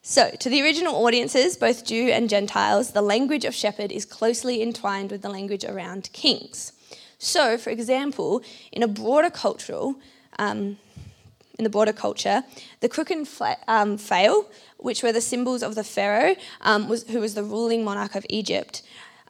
So, 0.01 0.31
to 0.31 0.49
the 0.49 0.61
original 0.61 1.05
audiences, 1.05 1.55
both 1.55 1.85
Jew 1.85 2.09
and 2.09 2.29
Gentiles, 2.29 2.91
the 2.91 3.01
language 3.01 3.45
of 3.45 3.55
shepherd 3.55 3.89
is 3.89 4.03
closely 4.03 4.61
entwined 4.61 5.11
with 5.11 5.21
the 5.21 5.29
language 5.29 5.63
around 5.63 6.09
kings. 6.11 6.73
So, 7.19 7.57
for 7.57 7.69
example, 7.69 8.43
in 8.73 8.83
a 8.83 8.87
broader 8.87 9.29
cultural, 9.29 9.95
um, 10.37 10.77
in 11.57 11.63
the 11.63 11.69
broader 11.69 11.93
culture, 11.93 12.43
the 12.81 12.89
crook 12.89 13.11
and 13.11 13.25
fla- 13.25 13.55
um, 13.69 13.97
flail, 13.97 14.49
which 14.77 15.03
were 15.03 15.13
the 15.13 15.21
symbols 15.21 15.63
of 15.63 15.75
the 15.75 15.85
pharaoh, 15.85 16.35
um, 16.59 16.89
was, 16.89 17.03
who 17.03 17.21
was 17.21 17.33
the 17.33 17.43
ruling 17.43 17.85
monarch 17.85 18.15
of 18.15 18.25
Egypt. 18.29 18.81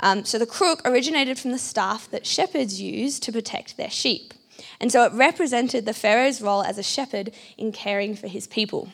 Um, 0.03 0.25
so 0.25 0.37
the 0.37 0.45
crook 0.45 0.81
originated 0.83 1.39
from 1.39 1.51
the 1.51 1.57
staff 1.57 2.11
that 2.11 2.25
shepherds 2.25 2.81
used 2.81 3.23
to 3.23 3.31
protect 3.31 3.77
their 3.77 3.89
sheep, 3.89 4.33
and 4.81 4.91
so 4.91 5.05
it 5.05 5.13
represented 5.13 5.85
the 5.85 5.93
pharaoh's 5.93 6.41
role 6.41 6.61
as 6.61 6.77
a 6.77 6.83
shepherd 6.83 7.31
in 7.57 7.71
caring 7.71 8.13
for 8.13 8.27
his 8.27 8.45
people. 8.45 8.89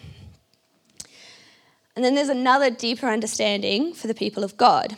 And 1.96 2.06
then 2.06 2.14
there's 2.14 2.30
another 2.30 2.70
deeper 2.70 3.08
understanding 3.08 3.96
for 3.96 4.06
the 4.06 4.14
people 4.14 4.44
of 4.44 4.56
God. 4.56 4.98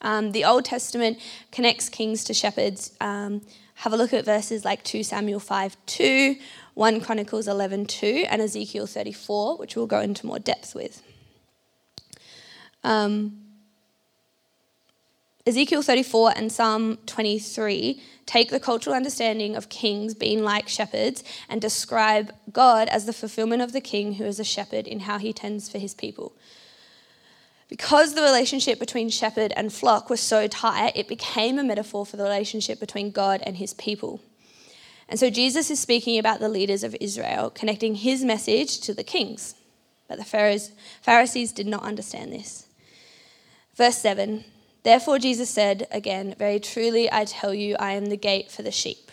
Um, 0.00 0.32
the 0.32 0.44
Old 0.44 0.64
Testament 0.64 1.18
connects 1.52 1.88
kings 1.88 2.24
to 2.24 2.34
shepherds. 2.34 2.96
Um, 3.00 3.42
have 3.76 3.92
a 3.92 3.96
look 3.96 4.12
at 4.12 4.24
verses 4.24 4.64
like 4.64 4.82
2 4.82 5.04
Samuel 5.04 5.38
5 5.38 5.76
2, 5.86 6.36
1 6.74 7.00
Chronicles 7.00 7.46
11 7.46 7.86
2, 7.86 8.26
and 8.28 8.42
Ezekiel 8.42 8.88
34, 8.88 9.56
which 9.56 9.76
we'll 9.76 9.86
go 9.86 10.00
into 10.00 10.26
more 10.26 10.40
depth 10.40 10.74
with. 10.74 11.00
Um, 12.82 13.47
Ezekiel 15.48 15.80
34 15.80 16.34
and 16.36 16.52
Psalm 16.52 16.98
23 17.06 18.02
take 18.26 18.50
the 18.50 18.60
cultural 18.60 18.94
understanding 18.94 19.56
of 19.56 19.70
kings 19.70 20.12
being 20.12 20.42
like 20.42 20.68
shepherds 20.68 21.24
and 21.48 21.58
describe 21.58 22.34
God 22.52 22.86
as 22.88 23.06
the 23.06 23.14
fulfillment 23.14 23.62
of 23.62 23.72
the 23.72 23.80
king 23.80 24.16
who 24.16 24.24
is 24.24 24.38
a 24.38 24.44
shepherd 24.44 24.86
in 24.86 25.00
how 25.00 25.16
he 25.16 25.32
tends 25.32 25.70
for 25.70 25.78
his 25.78 25.94
people. 25.94 26.36
Because 27.66 28.12
the 28.12 28.20
relationship 28.20 28.78
between 28.78 29.08
shepherd 29.08 29.54
and 29.56 29.72
flock 29.72 30.10
was 30.10 30.20
so 30.20 30.48
tight, 30.48 30.92
it 30.94 31.08
became 31.08 31.58
a 31.58 31.64
metaphor 31.64 32.04
for 32.04 32.18
the 32.18 32.24
relationship 32.24 32.78
between 32.78 33.10
God 33.10 33.40
and 33.46 33.56
his 33.56 33.72
people. 33.72 34.20
And 35.08 35.18
so 35.18 35.30
Jesus 35.30 35.70
is 35.70 35.80
speaking 35.80 36.18
about 36.18 36.40
the 36.40 36.50
leaders 36.50 36.84
of 36.84 36.94
Israel, 37.00 37.48
connecting 37.48 37.94
his 37.94 38.22
message 38.22 38.80
to 38.80 38.92
the 38.92 39.02
kings. 39.02 39.54
But 40.08 40.18
the 40.18 40.68
Pharisees 41.00 41.52
did 41.52 41.66
not 41.66 41.84
understand 41.84 42.34
this. 42.34 42.66
Verse 43.74 43.96
7 43.96 44.44
Therefore, 44.88 45.18
Jesus 45.18 45.50
said 45.50 45.86
again, 45.90 46.34
Very 46.38 46.58
truly 46.58 47.12
I 47.12 47.26
tell 47.26 47.52
you, 47.52 47.76
I 47.78 47.92
am 47.92 48.06
the 48.06 48.16
gate 48.16 48.50
for 48.50 48.62
the 48.62 48.70
sheep. 48.70 49.10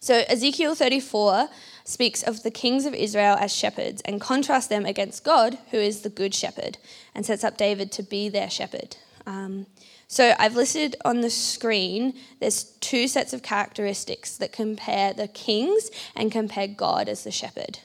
So, 0.00 0.24
Ezekiel 0.26 0.74
34 0.74 1.50
speaks 1.84 2.22
of 2.22 2.42
the 2.42 2.50
kings 2.50 2.86
of 2.86 2.94
Israel 2.94 3.36
as 3.38 3.54
shepherds 3.54 4.00
and 4.06 4.18
contrasts 4.18 4.68
them 4.68 4.86
against 4.86 5.22
God, 5.22 5.58
who 5.70 5.76
is 5.76 6.00
the 6.00 6.08
good 6.08 6.32
shepherd, 6.32 6.78
and 7.14 7.26
sets 7.26 7.44
up 7.44 7.58
David 7.58 7.92
to 7.92 8.02
be 8.02 8.30
their 8.30 8.48
shepherd. 8.48 8.96
Um, 9.26 9.66
so, 10.08 10.34
I've 10.38 10.56
listed 10.56 10.96
on 11.04 11.20
the 11.20 11.28
screen, 11.28 12.14
there's 12.40 12.64
two 12.80 13.08
sets 13.08 13.34
of 13.34 13.42
characteristics 13.42 14.38
that 14.38 14.50
compare 14.50 15.12
the 15.12 15.28
kings 15.28 15.90
and 16.14 16.32
compare 16.32 16.68
God 16.68 17.10
as 17.10 17.22
the 17.22 17.30
shepherd. 17.30 17.80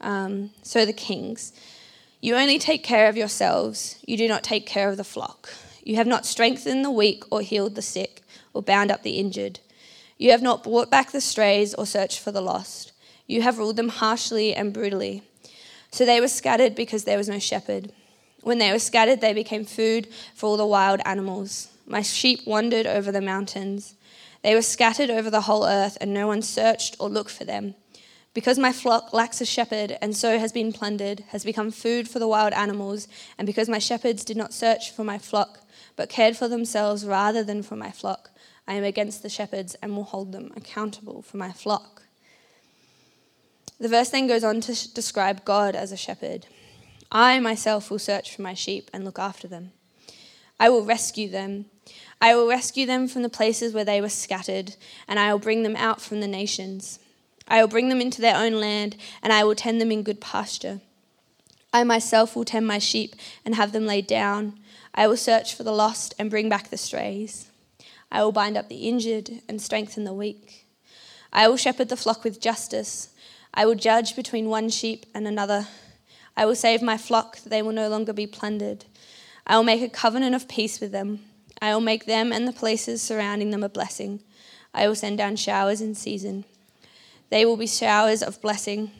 Um, 0.00 0.50
so, 0.64 0.84
the 0.84 0.92
kings. 0.92 1.52
You 2.20 2.34
only 2.34 2.58
take 2.58 2.82
care 2.82 3.08
of 3.08 3.16
yourselves, 3.16 4.02
you 4.04 4.16
do 4.16 4.26
not 4.26 4.42
take 4.42 4.66
care 4.66 4.88
of 4.88 4.96
the 4.96 5.04
flock. 5.04 5.50
You 5.88 5.96
have 5.96 6.06
not 6.06 6.26
strengthened 6.26 6.84
the 6.84 6.90
weak 6.90 7.24
or 7.30 7.40
healed 7.40 7.74
the 7.74 7.80
sick 7.80 8.20
or 8.52 8.60
bound 8.60 8.90
up 8.90 9.02
the 9.02 9.12
injured. 9.12 9.60
You 10.18 10.32
have 10.32 10.42
not 10.42 10.62
brought 10.62 10.90
back 10.90 11.12
the 11.12 11.20
strays 11.22 11.72
or 11.72 11.86
searched 11.86 12.20
for 12.20 12.30
the 12.30 12.42
lost. 12.42 12.92
You 13.26 13.40
have 13.40 13.56
ruled 13.56 13.76
them 13.76 13.88
harshly 13.88 14.54
and 14.54 14.74
brutally. 14.74 15.22
So 15.90 16.04
they 16.04 16.20
were 16.20 16.28
scattered 16.28 16.74
because 16.74 17.04
there 17.04 17.16
was 17.16 17.30
no 17.30 17.38
shepherd. 17.38 17.90
When 18.42 18.58
they 18.58 18.70
were 18.70 18.78
scattered, 18.78 19.22
they 19.22 19.32
became 19.32 19.64
food 19.64 20.08
for 20.34 20.44
all 20.44 20.58
the 20.58 20.66
wild 20.66 21.00
animals. 21.06 21.68
My 21.86 22.02
sheep 22.02 22.46
wandered 22.46 22.86
over 22.86 23.10
the 23.10 23.22
mountains. 23.22 23.94
They 24.42 24.54
were 24.54 24.60
scattered 24.60 25.08
over 25.08 25.30
the 25.30 25.40
whole 25.40 25.64
earth, 25.64 25.96
and 26.02 26.12
no 26.12 26.26
one 26.26 26.42
searched 26.42 26.96
or 27.00 27.08
looked 27.08 27.30
for 27.30 27.44
them. 27.44 27.76
Because 28.38 28.56
my 28.56 28.70
flock 28.70 29.12
lacks 29.12 29.40
a 29.40 29.44
shepherd, 29.44 29.98
and 30.00 30.16
so 30.16 30.38
has 30.38 30.52
been 30.52 30.72
plundered, 30.72 31.24
has 31.30 31.44
become 31.44 31.72
food 31.72 32.08
for 32.08 32.20
the 32.20 32.28
wild 32.28 32.52
animals, 32.52 33.08
and 33.36 33.46
because 33.46 33.68
my 33.68 33.80
shepherds 33.80 34.24
did 34.24 34.36
not 34.36 34.54
search 34.54 34.92
for 34.92 35.02
my 35.02 35.18
flock, 35.18 35.62
but 35.96 36.08
cared 36.08 36.36
for 36.36 36.46
themselves 36.46 37.04
rather 37.04 37.42
than 37.42 37.64
for 37.64 37.74
my 37.74 37.90
flock. 37.90 38.30
I 38.68 38.74
am 38.74 38.84
against 38.84 39.24
the 39.24 39.28
shepherds 39.28 39.74
and 39.82 39.96
will 39.96 40.04
hold 40.04 40.30
them 40.30 40.52
accountable 40.54 41.20
for 41.20 41.36
my 41.36 41.50
flock. 41.50 42.02
The 43.80 43.88
verse 43.88 44.10
then 44.10 44.28
goes 44.28 44.44
on 44.44 44.60
to 44.60 44.94
describe 44.94 45.44
God 45.44 45.74
as 45.74 45.90
a 45.90 45.96
shepherd. 45.96 46.46
I 47.10 47.40
myself 47.40 47.90
will 47.90 47.98
search 47.98 48.36
for 48.36 48.42
my 48.42 48.54
sheep 48.54 48.88
and 48.92 49.04
look 49.04 49.18
after 49.18 49.48
them. 49.48 49.72
I 50.60 50.68
will 50.68 50.84
rescue 50.84 51.28
them. 51.28 51.64
I 52.20 52.36
will 52.36 52.46
rescue 52.48 52.86
them 52.86 53.08
from 53.08 53.22
the 53.22 53.28
places 53.28 53.74
where 53.74 53.84
they 53.84 54.00
were 54.00 54.08
scattered, 54.08 54.76
and 55.08 55.18
I 55.18 55.32
will 55.32 55.40
bring 55.40 55.64
them 55.64 55.74
out 55.74 56.00
from 56.00 56.20
the 56.20 56.28
nations. 56.28 57.00
I 57.48 57.60
will 57.60 57.68
bring 57.68 57.88
them 57.88 58.00
into 58.00 58.20
their 58.20 58.36
own 58.36 58.52
land, 58.60 58.96
and 59.22 59.32
I 59.32 59.42
will 59.42 59.54
tend 59.54 59.80
them 59.80 59.90
in 59.90 60.02
good 60.02 60.20
pasture. 60.20 60.80
I 61.72 61.82
myself 61.84 62.36
will 62.36 62.44
tend 62.44 62.66
my 62.66 62.78
sheep 62.78 63.16
and 63.44 63.54
have 63.54 63.72
them 63.72 63.86
laid 63.86 64.06
down. 64.06 64.58
I 64.94 65.06
will 65.06 65.16
search 65.16 65.54
for 65.54 65.62
the 65.62 65.72
lost 65.72 66.14
and 66.18 66.30
bring 66.30 66.48
back 66.48 66.68
the 66.68 66.76
strays. 66.76 67.50
I 68.10 68.22
will 68.22 68.32
bind 68.32 68.56
up 68.56 68.68
the 68.68 68.88
injured 68.88 69.30
and 69.48 69.60
strengthen 69.60 70.04
the 70.04 70.14
weak. 70.14 70.66
I 71.32 71.48
will 71.48 71.56
shepherd 71.56 71.88
the 71.88 71.96
flock 71.96 72.24
with 72.24 72.40
justice. 72.40 73.10
I 73.52 73.66
will 73.66 73.74
judge 73.74 74.16
between 74.16 74.48
one 74.48 74.70
sheep 74.70 75.06
and 75.14 75.26
another. 75.26 75.68
I 76.36 76.46
will 76.46 76.54
save 76.54 76.82
my 76.82 76.96
flock 76.96 77.38
that 77.38 77.50
they 77.50 77.62
will 77.62 77.72
no 77.72 77.88
longer 77.88 78.12
be 78.12 78.26
plundered. 78.26 78.84
I 79.46 79.56
will 79.56 79.64
make 79.64 79.82
a 79.82 79.88
covenant 79.88 80.34
of 80.34 80.48
peace 80.48 80.80
with 80.80 80.92
them. 80.92 81.20
I 81.60 81.74
will 81.74 81.80
make 81.80 82.06
them 82.06 82.32
and 82.32 82.46
the 82.46 82.52
places 82.52 83.02
surrounding 83.02 83.50
them 83.50 83.62
a 83.62 83.68
blessing. 83.68 84.20
I 84.72 84.86
will 84.86 84.94
send 84.94 85.18
down 85.18 85.36
showers 85.36 85.80
in 85.80 85.94
season. 85.94 86.44
They 87.30 87.44
will 87.44 87.56
be 87.56 87.66
showers 87.66 88.22
of 88.22 88.40
blessing. 88.40 88.90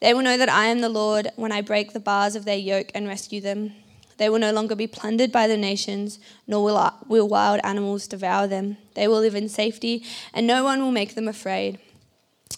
They 0.00 0.12
will 0.12 0.22
know 0.22 0.36
that 0.36 0.50
I 0.50 0.66
am 0.66 0.80
the 0.80 0.88
Lord 0.88 1.30
when 1.36 1.52
I 1.52 1.62
break 1.62 1.92
the 1.92 2.00
bars 2.00 2.36
of 2.36 2.44
their 2.44 2.56
yoke 2.56 2.90
and 2.94 3.08
rescue 3.08 3.40
them. 3.40 3.72
They 4.18 4.28
will 4.28 4.38
no 4.38 4.52
longer 4.52 4.74
be 4.74 4.86
plundered 4.86 5.30
by 5.30 5.46
the 5.46 5.56
nations, 5.56 6.18
nor 6.46 6.64
will, 6.64 6.92
will 7.06 7.28
wild 7.28 7.60
animals 7.62 8.06
devour 8.06 8.46
them. 8.46 8.78
They 8.94 9.06
will 9.08 9.20
live 9.20 9.34
in 9.34 9.48
safety, 9.48 10.04
and 10.32 10.46
no 10.46 10.64
one 10.64 10.80
will 10.80 10.90
make 10.90 11.14
them 11.14 11.28
afraid. 11.28 11.78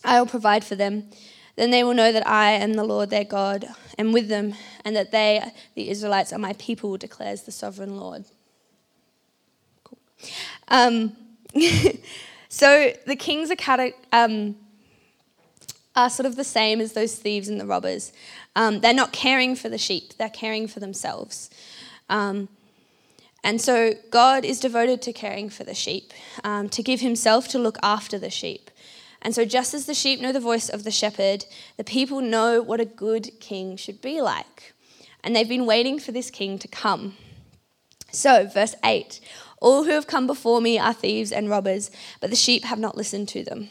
I 0.05 0.21
will 0.21 0.27
provide 0.27 0.65
for 0.65 0.77
them. 0.77 1.11
Then 1.57 1.71
they 1.71 1.83
will 1.83 1.95
know 1.95 2.13
that 2.13 2.27
I 2.27 2.53
am 2.53 2.75
the 2.75 2.85
Lord 2.85 3.11
their 3.11 3.25
God, 3.25 3.67
and 3.99 4.15
with 4.15 4.29
them, 4.29 4.55
and 4.85 4.95
that 4.95 5.11
they, 5.11 5.43
the 5.75 5.91
Israelites, 5.91 6.33
are 6.33 6.39
my 6.39 6.53
people, 6.55 6.97
declares 6.97 7.43
the 7.43 7.51
sovereign 7.51 7.97
Lord. 7.97 8.25
Cool. 9.83 9.99
Um, 10.69 11.17
so 12.49 12.93
the 13.07 13.17
kings 13.17 13.51
are, 13.51 13.57
cate- 13.57 13.97
um, 14.13 14.55
are 15.99 16.09
sort 16.09 16.27
of 16.27 16.37
the 16.37 16.45
same 16.45 16.81
as 16.81 16.93
those 16.93 17.17
thieves 17.17 17.49
and 17.49 17.61
the 17.61 17.67
robbers. 17.67 18.13
Um, 18.55 18.79
they're 18.81 18.95
not 18.95 19.13
caring 19.13 19.57
for 19.57 19.69
the 19.69 19.79
sheep, 19.79 20.15
they're 20.17 20.29
caring 20.31 20.69
for 20.69 20.79
themselves. 20.79 21.51
Um, 22.09 22.49
and 23.43 23.61
so 23.61 23.95
God 24.11 24.45
is 24.45 24.61
devoted 24.61 25.03
to 25.03 25.13
caring 25.13 25.51
for 25.51 25.65
the 25.65 25.75
sheep, 25.75 26.13
um, 26.45 26.69
to 26.71 26.83
give 26.83 27.01
himself 27.01 27.49
to 27.49 27.59
look 27.59 27.79
after 27.83 28.19
the 28.19 28.31
sheep. 28.31 28.71
And 29.21 29.35
so, 29.35 29.45
just 29.45 29.75
as 29.75 29.87
the 29.87 29.95
sheep 29.95 30.21
know 30.21 30.31
the 30.31 30.39
voice 30.39 30.69
of 30.69 30.85
the 30.85 30.93
shepherd, 30.93 31.45
the 31.77 31.83
people 31.83 32.21
know 32.21 32.63
what 32.63 32.81
a 32.81 32.85
good 32.85 33.31
king 33.41 33.77
should 33.77 34.01
be 34.01 34.21
like. 34.21 34.75
And 35.25 35.35
they've 35.35 35.49
been 35.49 35.67
waiting 35.67 35.99
for 35.99 36.13
this 36.13 36.31
king 36.31 36.57
to 36.61 36.69
come. 36.69 37.17
So, 38.13 38.47
verse 38.47 38.77
8 38.85 39.19
All 39.61 39.83
who 39.83 39.91
have 39.91 40.07
come 40.07 40.29
before 40.29 40.61
me 40.61 40.79
are 40.79 40.93
thieves 40.93 41.33
and 41.33 41.51
robbers, 41.51 41.91
but 42.21 42.31
the 42.31 42.37
sheep 42.37 42.65
have 42.65 42.79
not 42.79 42.97
listened 42.97 43.29
to 43.31 43.43
them. 43.43 43.71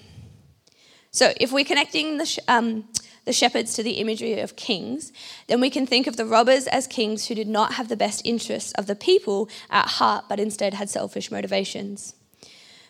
So, 1.12 1.34
if 1.40 1.52
we're 1.52 1.66
connecting 1.66 2.18
the, 2.18 2.26
sh- 2.26 2.40
um, 2.48 2.86
the 3.26 3.34
shepherds 3.34 3.74
to 3.76 3.84
the 3.84 3.94
imagery 3.94 4.40
of 4.40 4.56
kings, 4.56 5.12
then 5.48 5.62
we 5.62 5.70
can 5.70 5.86
think 5.86 6.08
of 6.08 6.18
the 6.18 6.26
robbers 6.26 6.68
as 6.68 6.88
kings 6.88 7.28
who 7.28 7.36
did 7.36 7.48
not 7.48 7.74
have 7.74 7.90
the 7.90 7.96
best 7.96 8.22
interests 8.26 8.72
of 8.74 8.88
the 8.88 8.96
people 8.96 9.50
at 9.70 9.88
heart, 9.88 10.26
but 10.30 10.40
instead 10.40 10.74
had 10.74 10.90
selfish 10.90 11.32
motivations. 11.32 12.16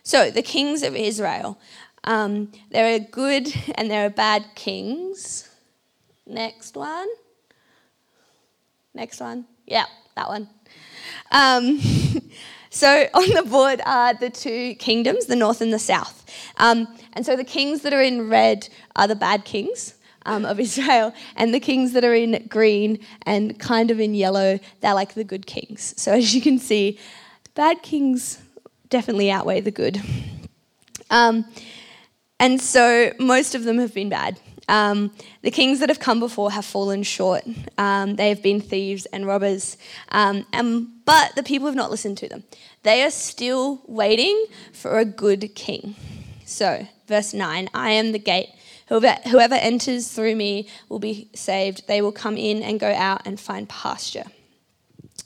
So, 0.03 0.31
the 0.31 0.41
kings 0.41 0.83
of 0.83 0.95
Israel, 0.95 1.59
um, 2.03 2.51
there 2.71 2.93
are 2.95 2.99
good 2.99 3.53
and 3.75 3.91
there 3.91 4.05
are 4.05 4.09
bad 4.09 4.45
kings. 4.55 5.49
Next 6.25 6.75
one. 6.75 7.07
Next 8.93 9.19
one. 9.19 9.45
Yeah, 9.65 9.85
that 10.15 10.27
one. 10.27 10.49
Um, 11.31 11.79
so 12.77 13.09
on 13.15 13.27
the 13.33 13.41
board 13.41 13.81
are 13.85 14.13
the 14.13 14.29
two 14.29 14.75
kingdoms, 14.75 15.25
the 15.25 15.35
north 15.35 15.61
and 15.61 15.73
the 15.73 15.79
south. 15.79 16.25
Um, 16.57 16.87
and 17.13 17.25
so 17.25 17.35
the 17.35 17.43
kings 17.43 17.81
that 17.81 17.91
are 17.91 18.01
in 18.01 18.29
red 18.29 18.69
are 18.95 19.07
the 19.07 19.15
bad 19.15 19.45
kings, 19.45 19.95
um, 20.27 20.45
of 20.45 20.59
Israel, 20.67 21.11
and 21.35 21.53
the 21.53 21.59
kings 21.59 21.93
that 21.93 22.03
are 22.03 22.13
in 22.13 22.45
green 22.47 22.99
and 23.23 23.59
kind 23.59 23.89
of 23.89 23.99
in 23.99 24.13
yellow, 24.13 24.59
they're 24.81 24.93
like 24.93 25.15
the 25.15 25.23
good 25.23 25.47
kings. 25.47 25.95
So 25.97 26.11
as 26.21 26.35
you 26.35 26.41
can 26.41 26.59
see, 26.59 26.99
the 27.45 27.49
bad 27.55 27.81
kings 27.81 28.39
definitely 28.89 29.31
outweigh 29.31 29.61
the 29.61 29.71
good. 29.71 29.99
Um, 31.09 31.45
and 32.39 32.61
so 32.61 33.11
most 33.17 33.55
of 33.55 33.63
them 33.63 33.79
have 33.79 33.93
been 33.93 34.09
bad. 34.09 34.39
Um, 34.67 35.11
the 35.41 35.51
kings 35.51 35.79
that 35.79 35.89
have 35.89 35.99
come 35.99 36.19
before 36.19 36.51
have 36.51 36.65
fallen 36.65 37.03
short. 37.03 37.43
Um, 37.77 38.15
they 38.15 38.29
have 38.29 38.41
been 38.41 38.59
thieves 38.59 39.05
and 39.07 39.25
robbers. 39.25 39.77
Um, 40.09 40.45
and, 40.51 40.87
but 41.05 41.35
the 41.35 41.43
people 41.43 41.67
have 41.67 41.75
not 41.75 41.91
listened 41.91 42.17
to 42.19 42.27
them. 42.27 42.43
They 42.83 43.03
are 43.03 43.11
still 43.11 43.81
waiting 43.87 44.45
for 44.73 44.99
a 44.99 45.05
good 45.05 45.55
king. 45.55 45.95
So, 46.45 46.87
verse 47.07 47.33
9 47.33 47.69
I 47.73 47.91
am 47.91 48.11
the 48.11 48.19
gate. 48.19 48.49
Whoever, 48.87 49.17
whoever 49.29 49.55
enters 49.55 50.07
through 50.07 50.35
me 50.35 50.67
will 50.87 50.99
be 50.99 51.29
saved. 51.33 51.87
They 51.87 52.01
will 52.01 52.13
come 52.13 52.37
in 52.37 52.63
and 52.63 52.79
go 52.79 52.93
out 52.93 53.21
and 53.25 53.39
find 53.39 53.67
pasture. 53.67 54.23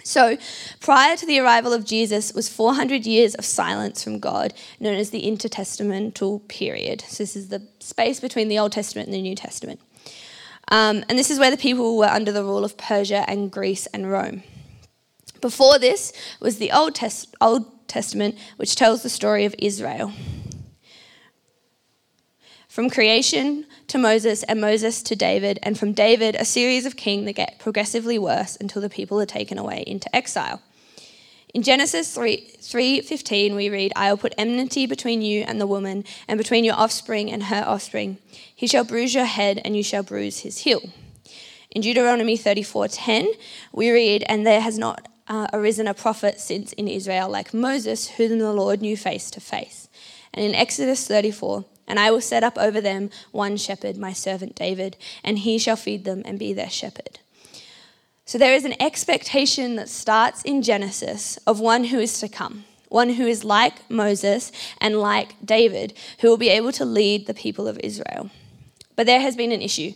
So, 0.03 0.37
prior 0.79 1.15
to 1.15 1.25
the 1.25 1.39
arrival 1.39 1.73
of 1.73 1.85
Jesus 1.85 2.33
was 2.33 2.49
400 2.49 3.05
years 3.05 3.35
of 3.35 3.45
silence 3.45 4.03
from 4.03 4.19
God, 4.19 4.53
known 4.79 4.95
as 4.95 5.09
the 5.09 5.23
intertestamental 5.23 6.47
period. 6.47 7.01
So, 7.07 7.23
this 7.23 7.35
is 7.35 7.49
the 7.49 7.67
space 7.79 8.19
between 8.19 8.47
the 8.47 8.59
Old 8.59 8.71
Testament 8.71 9.07
and 9.07 9.13
the 9.13 9.21
New 9.21 9.35
Testament. 9.35 9.79
Um, 10.69 11.03
and 11.09 11.19
this 11.19 11.29
is 11.29 11.37
where 11.39 11.51
the 11.51 11.57
people 11.57 11.97
were 11.97 12.05
under 12.05 12.31
the 12.31 12.43
rule 12.43 12.63
of 12.63 12.77
Persia 12.77 13.25
and 13.27 13.51
Greece 13.51 13.87
and 13.87 14.09
Rome. 14.09 14.43
Before 15.41 15.77
this 15.77 16.13
was 16.39 16.57
the 16.57 16.71
Old, 16.71 16.95
Test- 16.95 17.35
Old 17.41 17.87
Testament, 17.87 18.37
which 18.57 18.75
tells 18.75 19.03
the 19.03 19.09
story 19.09 19.43
of 19.45 19.55
Israel. 19.57 20.13
From 22.71 22.89
creation 22.89 23.65
to 23.87 23.97
Moses, 23.97 24.43
and 24.43 24.61
Moses 24.61 25.03
to 25.03 25.13
David, 25.13 25.59
and 25.61 25.77
from 25.77 25.91
David, 25.91 26.35
a 26.35 26.45
series 26.45 26.85
of 26.85 26.95
kings 26.95 27.25
that 27.25 27.33
get 27.33 27.59
progressively 27.59 28.17
worse 28.17 28.55
until 28.61 28.81
the 28.81 28.87
people 28.89 29.19
are 29.19 29.25
taken 29.25 29.57
away 29.57 29.83
into 29.85 30.15
exile. 30.15 30.61
In 31.53 31.63
Genesis 31.63 32.15
3, 32.15 32.53
3.15, 32.61 33.57
we 33.57 33.69
read, 33.69 33.91
I 33.93 34.09
will 34.09 34.17
put 34.17 34.33
enmity 34.37 34.85
between 34.85 35.21
you 35.21 35.41
and 35.41 35.59
the 35.59 35.67
woman, 35.67 36.05
and 36.29 36.37
between 36.37 36.63
your 36.63 36.75
offspring 36.75 37.29
and 37.29 37.43
her 37.43 37.61
offspring. 37.67 38.19
He 38.55 38.67
shall 38.67 38.85
bruise 38.85 39.13
your 39.13 39.25
head, 39.25 39.59
and 39.65 39.75
you 39.75 39.83
shall 39.83 40.01
bruise 40.01 40.39
his 40.39 40.59
heel. 40.59 40.81
In 41.71 41.81
Deuteronomy 41.81 42.37
34.10, 42.37 43.27
we 43.73 43.91
read, 43.91 44.23
And 44.29 44.47
there 44.47 44.61
has 44.61 44.77
not 44.77 45.09
uh, 45.27 45.47
arisen 45.51 45.89
a 45.89 45.93
prophet 45.93 46.39
since 46.39 46.71
in 46.71 46.87
Israel 46.87 47.27
like 47.27 47.53
Moses, 47.53 48.11
whom 48.11 48.39
the 48.39 48.53
Lord 48.53 48.79
knew 48.79 48.95
face 48.95 49.29
to 49.31 49.41
face. 49.41 49.89
And 50.33 50.45
in 50.45 50.55
Exodus 50.55 51.05
34, 51.05 51.65
and 51.91 51.99
I 51.99 52.09
will 52.09 52.21
set 52.21 52.41
up 52.41 52.57
over 52.57 52.79
them 52.79 53.09
one 53.31 53.57
shepherd, 53.57 53.97
my 53.97 54.13
servant 54.13 54.55
David, 54.55 54.95
and 55.25 55.39
he 55.39 55.57
shall 55.57 55.75
feed 55.75 56.05
them 56.05 56.21
and 56.23 56.39
be 56.39 56.53
their 56.53 56.69
shepherd. 56.69 57.19
So 58.23 58.37
there 58.37 58.53
is 58.53 58.63
an 58.63 58.81
expectation 58.81 59.75
that 59.75 59.89
starts 59.89 60.41
in 60.43 60.61
Genesis 60.61 61.35
of 61.45 61.59
one 61.59 61.83
who 61.83 61.99
is 61.99 62.17
to 62.21 62.29
come, 62.29 62.63
one 62.87 63.09
who 63.09 63.27
is 63.27 63.43
like 63.43 63.91
Moses 63.91 64.53
and 64.79 65.01
like 65.01 65.35
David, 65.45 65.93
who 66.21 66.29
will 66.29 66.37
be 66.37 66.47
able 66.47 66.71
to 66.71 66.85
lead 66.85 67.27
the 67.27 67.33
people 67.33 67.67
of 67.67 67.77
Israel. 67.83 68.29
But 68.95 69.05
there 69.05 69.19
has 69.19 69.35
been 69.35 69.51
an 69.51 69.61
issue. 69.61 69.91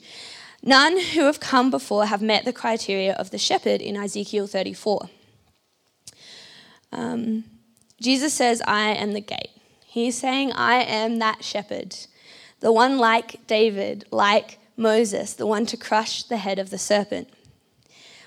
None 0.61 0.99
who 0.99 1.21
have 1.21 1.39
come 1.39 1.71
before 1.71 2.07
have 2.07 2.21
met 2.21 2.43
the 2.43 2.51
criteria 2.51 3.13
of 3.13 3.31
the 3.31 3.37
shepherd 3.37 3.81
in 3.81 3.95
Ezekiel 3.95 4.47
34. 4.47 5.09
Um, 6.91 7.45
Jesus 8.01 8.33
says, 8.33 8.61
I 8.67 8.89
am 8.89 9.13
the 9.13 9.21
gate. 9.21 9.54
He's 9.95 10.17
saying, 10.17 10.51
I 10.51 10.83
am 10.83 11.19
that 11.19 11.41
shepherd, 11.41 11.95
the 12.59 12.73
one 12.73 12.97
like 12.97 13.47
David, 13.47 14.03
like 14.11 14.59
Moses, 14.75 15.31
the 15.31 15.47
one 15.47 15.65
to 15.67 15.77
crush 15.77 16.23
the 16.23 16.35
head 16.35 16.59
of 16.59 16.69
the 16.69 16.77
serpent, 16.77 17.29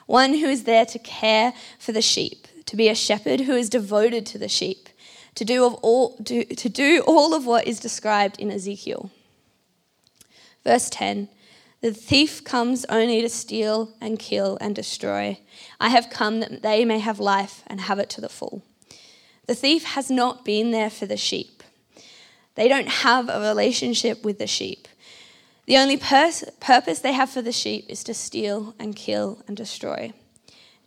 one 0.06 0.38
who 0.38 0.46
is 0.46 0.64
there 0.64 0.86
to 0.86 0.98
care 0.98 1.52
for 1.78 1.92
the 1.92 2.00
sheep, 2.00 2.48
to 2.64 2.74
be 2.74 2.88
a 2.88 2.94
shepherd 2.94 3.40
who 3.40 3.52
is 3.52 3.68
devoted 3.68 4.24
to 4.24 4.38
the 4.38 4.48
sheep, 4.48 4.88
to 5.34 5.44
do, 5.44 5.66
of 5.66 5.74
all, 5.82 6.16
to, 6.24 6.42
to 6.46 6.70
do 6.70 7.02
all 7.06 7.34
of 7.34 7.44
what 7.44 7.66
is 7.66 7.78
described 7.78 8.40
in 8.40 8.50
Ezekiel. 8.50 9.10
Verse 10.64 10.88
10 10.88 11.28
The 11.82 11.92
thief 11.92 12.42
comes 12.44 12.86
only 12.86 13.20
to 13.20 13.28
steal 13.28 13.92
and 14.00 14.18
kill 14.18 14.56
and 14.62 14.74
destroy. 14.74 15.38
I 15.78 15.90
have 15.90 16.08
come 16.08 16.40
that 16.40 16.62
they 16.62 16.86
may 16.86 17.00
have 17.00 17.20
life 17.20 17.62
and 17.66 17.82
have 17.82 17.98
it 17.98 18.08
to 18.08 18.22
the 18.22 18.30
full. 18.30 18.62
The 19.46 19.54
thief 19.54 19.84
has 19.84 20.10
not 20.10 20.46
been 20.46 20.70
there 20.70 20.88
for 20.88 21.04
the 21.04 21.18
sheep. 21.18 21.57
They 22.58 22.66
don't 22.66 22.88
have 22.88 23.28
a 23.28 23.38
relationship 23.38 24.24
with 24.24 24.40
the 24.40 24.48
sheep. 24.48 24.88
The 25.66 25.76
only 25.76 25.96
pers- 25.96 26.42
purpose 26.58 26.98
they 26.98 27.12
have 27.12 27.30
for 27.30 27.40
the 27.40 27.52
sheep 27.52 27.86
is 27.88 28.02
to 28.02 28.12
steal 28.12 28.74
and 28.80 28.96
kill 28.96 29.44
and 29.46 29.56
destroy. 29.56 30.12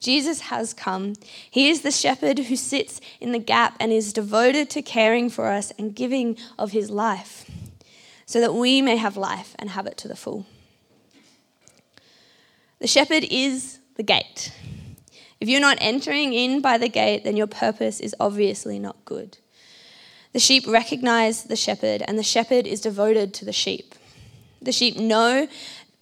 Jesus 0.01 0.41
has 0.41 0.73
come. 0.73 1.13
He 1.49 1.69
is 1.69 1.79
the 1.79 1.89
shepherd 1.89 2.39
who 2.39 2.57
sits 2.57 2.99
in 3.21 3.31
the 3.31 3.39
gap 3.39 3.77
and 3.79 3.93
is 3.93 4.11
devoted 4.11 4.69
to 4.71 4.81
caring 4.81 5.29
for 5.29 5.47
us 5.47 5.71
and 5.79 5.95
giving 5.95 6.37
of 6.59 6.71
his 6.71 6.89
life 6.89 7.49
so 8.25 8.41
that 8.41 8.53
we 8.53 8.81
may 8.81 8.97
have 8.97 9.15
life 9.15 9.55
and 9.57 9.69
have 9.69 9.87
it 9.87 9.95
to 9.99 10.09
the 10.09 10.15
full. 10.17 10.45
The 12.79 12.87
shepherd 12.87 13.23
is 13.31 13.79
the 13.95 14.03
gate. 14.03 14.51
If 15.39 15.47
you're 15.47 15.61
not 15.61 15.77
entering 15.79 16.33
in 16.33 16.59
by 16.59 16.77
the 16.77 16.89
gate, 16.89 17.23
then 17.23 17.37
your 17.37 17.47
purpose 17.47 18.01
is 18.01 18.13
obviously 18.19 18.77
not 18.77 19.05
good. 19.05 19.37
The 20.33 20.39
sheep 20.39 20.65
recognize 20.65 21.43
the 21.43 21.57
shepherd, 21.57 22.03
and 22.07 22.17
the 22.17 22.23
shepherd 22.23 22.65
is 22.65 22.79
devoted 22.79 23.33
to 23.35 23.45
the 23.45 23.51
sheep. 23.51 23.95
The 24.61 24.71
sheep 24.71 24.97
know 24.97 25.47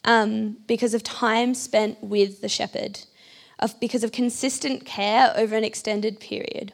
um, 0.05 0.57
because 0.67 0.93
of 0.93 1.03
time 1.03 1.55
spent 1.55 2.03
with 2.03 2.41
the 2.41 2.49
shepherd, 2.49 2.99
of, 3.57 3.79
because 3.79 4.03
of 4.03 4.11
consistent 4.11 4.85
care 4.85 5.33
over 5.35 5.55
an 5.55 5.63
extended 5.63 6.19
period. 6.19 6.73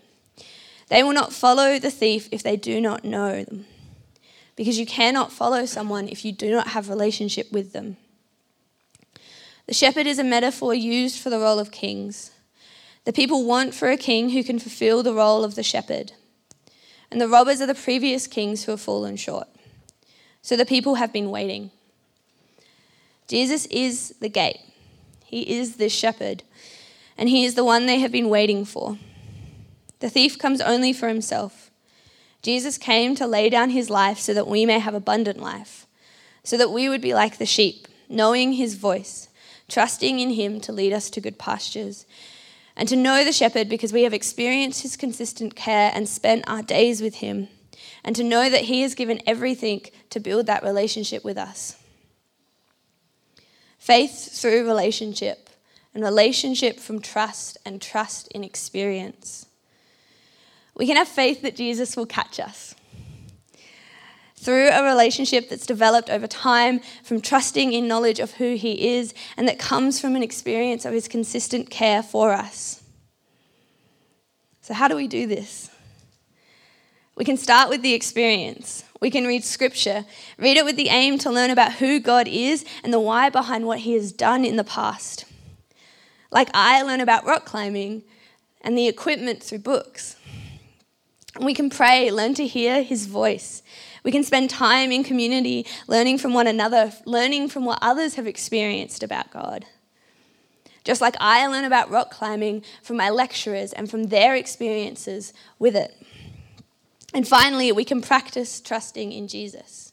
They 0.89 1.01
will 1.01 1.13
not 1.13 1.31
follow 1.31 1.79
the 1.79 1.89
thief 1.89 2.27
if 2.31 2.43
they 2.43 2.57
do 2.57 2.81
not 2.81 3.05
know 3.05 3.43
them, 3.45 3.65
because 4.57 4.77
you 4.77 4.85
cannot 4.85 5.31
follow 5.31 5.65
someone 5.65 6.09
if 6.09 6.25
you 6.25 6.33
do 6.33 6.51
not 6.51 6.69
have 6.69 6.89
relationship 6.89 7.51
with 7.53 7.71
them. 7.71 7.95
The 9.65 9.73
shepherd 9.73 10.05
is 10.07 10.19
a 10.19 10.23
metaphor 10.23 10.75
used 10.75 11.19
for 11.19 11.29
the 11.29 11.39
role 11.39 11.57
of 11.57 11.71
kings. 11.71 12.31
The 13.05 13.13
people 13.13 13.45
want 13.45 13.73
for 13.73 13.89
a 13.89 13.97
king 13.97 14.31
who 14.31 14.43
can 14.43 14.59
fulfill 14.59 15.03
the 15.03 15.13
role 15.13 15.43
of 15.43 15.55
the 15.55 15.63
shepherd 15.63 16.11
and 17.11 17.21
the 17.21 17.27
robbers 17.27 17.61
are 17.61 17.67
the 17.67 17.75
previous 17.75 18.27
kings 18.27 18.63
who 18.63 18.71
have 18.71 18.81
fallen 18.81 19.15
short. 19.15 19.47
So 20.41 20.55
the 20.55 20.65
people 20.65 20.95
have 20.95 21.11
been 21.11 21.31
waiting. 21.31 21.71
Jesus 23.27 23.65
is 23.67 24.13
the 24.19 24.29
gate, 24.29 24.59
He 25.23 25.57
is 25.57 25.77
the 25.77 25.89
shepherd, 25.89 26.43
and 27.17 27.29
He 27.29 27.45
is 27.45 27.55
the 27.55 27.63
one 27.63 27.85
they 27.85 27.99
have 27.99 28.11
been 28.11 28.29
waiting 28.29 28.65
for. 28.65 28.97
The 29.99 30.09
thief 30.09 30.37
comes 30.37 30.61
only 30.61 30.93
for 30.93 31.07
himself. 31.07 31.71
Jesus 32.41 32.77
came 32.77 33.15
to 33.15 33.25
lay 33.25 33.49
down 33.49 33.71
his 33.71 33.89
life 33.89 34.19
so 34.19 34.35
that 34.35 34.45
we 34.45 34.65
may 34.65 34.77
have 34.77 34.93
abundant 34.93 35.39
life, 35.39 35.87
so 36.43 36.57
that 36.57 36.71
we 36.71 36.87
would 36.87 37.01
be 37.01 37.15
like 37.15 37.37
the 37.39 37.45
sheep, 37.45 37.87
knowing 38.07 38.53
his 38.53 38.75
voice, 38.75 39.29
trusting 39.67 40.19
in 40.19 40.31
him 40.31 40.61
to 40.61 40.71
lead 40.71 40.93
us 40.93 41.09
to 41.09 41.21
good 41.21 41.39
pastures 41.39 42.05
and 42.75 42.89
to 42.89 42.95
know 42.95 43.23
the 43.23 43.31
shepherd 43.31 43.69
because 43.69 43.93
we 43.93 44.03
have 44.03 44.13
experienced 44.13 44.81
his 44.81 44.97
consistent 44.97 45.55
care 45.55 45.91
and 45.93 46.09
spent 46.09 46.43
our 46.47 46.61
days 46.61 47.01
with 47.01 47.15
him, 47.15 47.47
and 48.03 48.15
to 48.15 48.23
know 48.23 48.49
that 48.49 48.65
he 48.65 48.81
has 48.81 48.95
given 48.95 49.21
everything 49.25 49.81
to 50.09 50.19
build 50.19 50.45
that 50.45 50.63
relationship 50.63 51.23
with 51.23 51.37
us. 51.37 51.77
Faith 53.77 54.39
through 54.39 54.67
relationship, 54.67 55.49
and 55.93 56.03
relationship 56.03 56.79
from 56.79 56.99
trust, 56.99 57.57
and 57.65 57.81
trust 57.81 58.27
in 58.29 58.43
experience. 58.43 59.45
We 60.75 60.85
can 60.87 60.97
have 60.97 61.07
faith 61.07 61.41
that 61.43 61.55
Jesus 61.55 61.95
will 61.95 62.05
catch 62.05 62.39
us 62.39 62.74
through 64.45 64.69
a 64.69 64.83
relationship 64.83 65.49
that's 65.49 65.65
developed 65.65 66.11
over 66.11 66.27
time 66.27 66.79
from 67.03 67.19
trusting 67.19 67.73
in 67.73 67.87
knowledge 67.87 68.19
of 68.19 68.33
who 68.33 68.55
He 68.55 68.95
is 68.95 69.13
and 69.35 69.47
that 69.47 69.57
comes 69.57 69.99
from 69.99 70.15
an 70.15 70.21
experience 70.21 70.85
of 70.85 70.93
His 70.93 71.07
consistent 71.07 71.71
care 71.71 72.03
for 72.03 72.31
us. 72.31 72.83
So, 74.61 74.75
how 74.75 74.87
do 74.87 74.95
we 74.95 75.07
do 75.07 75.25
this? 75.25 75.71
We 77.15 77.25
can 77.25 77.37
start 77.37 77.69
with 77.69 77.81
the 77.81 77.93
experience. 77.93 78.83
We 79.01 79.09
can 79.09 79.25
read 79.25 79.43
scripture, 79.43 80.05
read 80.37 80.57
it 80.57 80.65
with 80.65 80.75
the 80.75 80.89
aim 80.89 81.17
to 81.19 81.31
learn 81.31 81.49
about 81.49 81.73
who 81.73 81.99
God 81.99 82.27
is 82.27 82.65
and 82.83 82.93
the 82.93 82.99
why 82.99 83.29
behind 83.29 83.65
what 83.65 83.79
He 83.79 83.93
has 83.93 84.11
done 84.11 84.45
in 84.45 84.57
the 84.57 84.63
past. 84.63 85.25
Like 86.31 86.49
I 86.53 86.83
learn 86.83 87.01
about 87.01 87.25
rock 87.25 87.45
climbing 87.45 88.03
and 88.61 88.77
the 88.77 88.87
equipment 88.87 89.41
through 89.41 89.59
books. 89.59 90.17
We 91.39 91.53
can 91.53 91.69
pray, 91.69 92.11
learn 92.11 92.33
to 92.35 92.45
hear 92.45 92.83
His 92.83 93.07
voice, 93.07 93.63
we 94.05 94.11
can 94.11 94.23
spend 94.23 94.51
time 94.51 94.91
in 94.91 95.03
community 95.03 95.65
learning 95.87 96.19
from 96.19 96.31
one 96.31 96.45
another, 96.45 96.93
learning 97.05 97.49
from 97.49 97.65
what 97.65 97.79
others 97.81 98.13
have 98.15 98.27
experienced 98.27 99.01
about 99.01 99.31
God. 99.31 99.65
Just 100.83 101.01
like 101.01 101.15
I 101.19 101.47
learn 101.47 101.65
about 101.65 101.89
rock 101.89 102.11
climbing 102.11 102.63
from 102.83 102.97
my 102.97 103.09
lecturers 103.09 103.73
and 103.73 103.89
from 103.89 104.03
their 104.03 104.35
experiences 104.35 105.33
with 105.57 105.75
it. 105.75 105.91
And 107.15 107.27
finally, 107.27 107.71
we 107.71 107.83
can 107.83 107.99
practice 107.99 108.61
trusting 108.61 109.11
in 109.11 109.27
Jesus, 109.27 109.91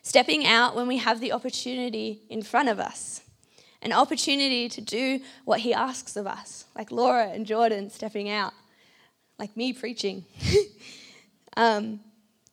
stepping 0.00 0.46
out 0.46 0.74
when 0.74 0.88
we 0.88 0.96
have 0.96 1.20
the 1.20 1.32
opportunity 1.32 2.22
in 2.30 2.40
front 2.40 2.70
of 2.70 2.80
us, 2.80 3.20
an 3.82 3.92
opportunity 3.92 4.70
to 4.70 4.80
do 4.80 5.20
what 5.44 5.60
He 5.60 5.74
asks 5.74 6.16
of 6.16 6.26
us, 6.26 6.64
like 6.74 6.90
Laura 6.90 7.26
and 7.26 7.44
Jordan 7.44 7.90
stepping 7.90 8.30
out, 8.30 8.54
like 9.38 9.54
me 9.54 9.74
preaching. 9.74 10.24
um, 11.58 12.00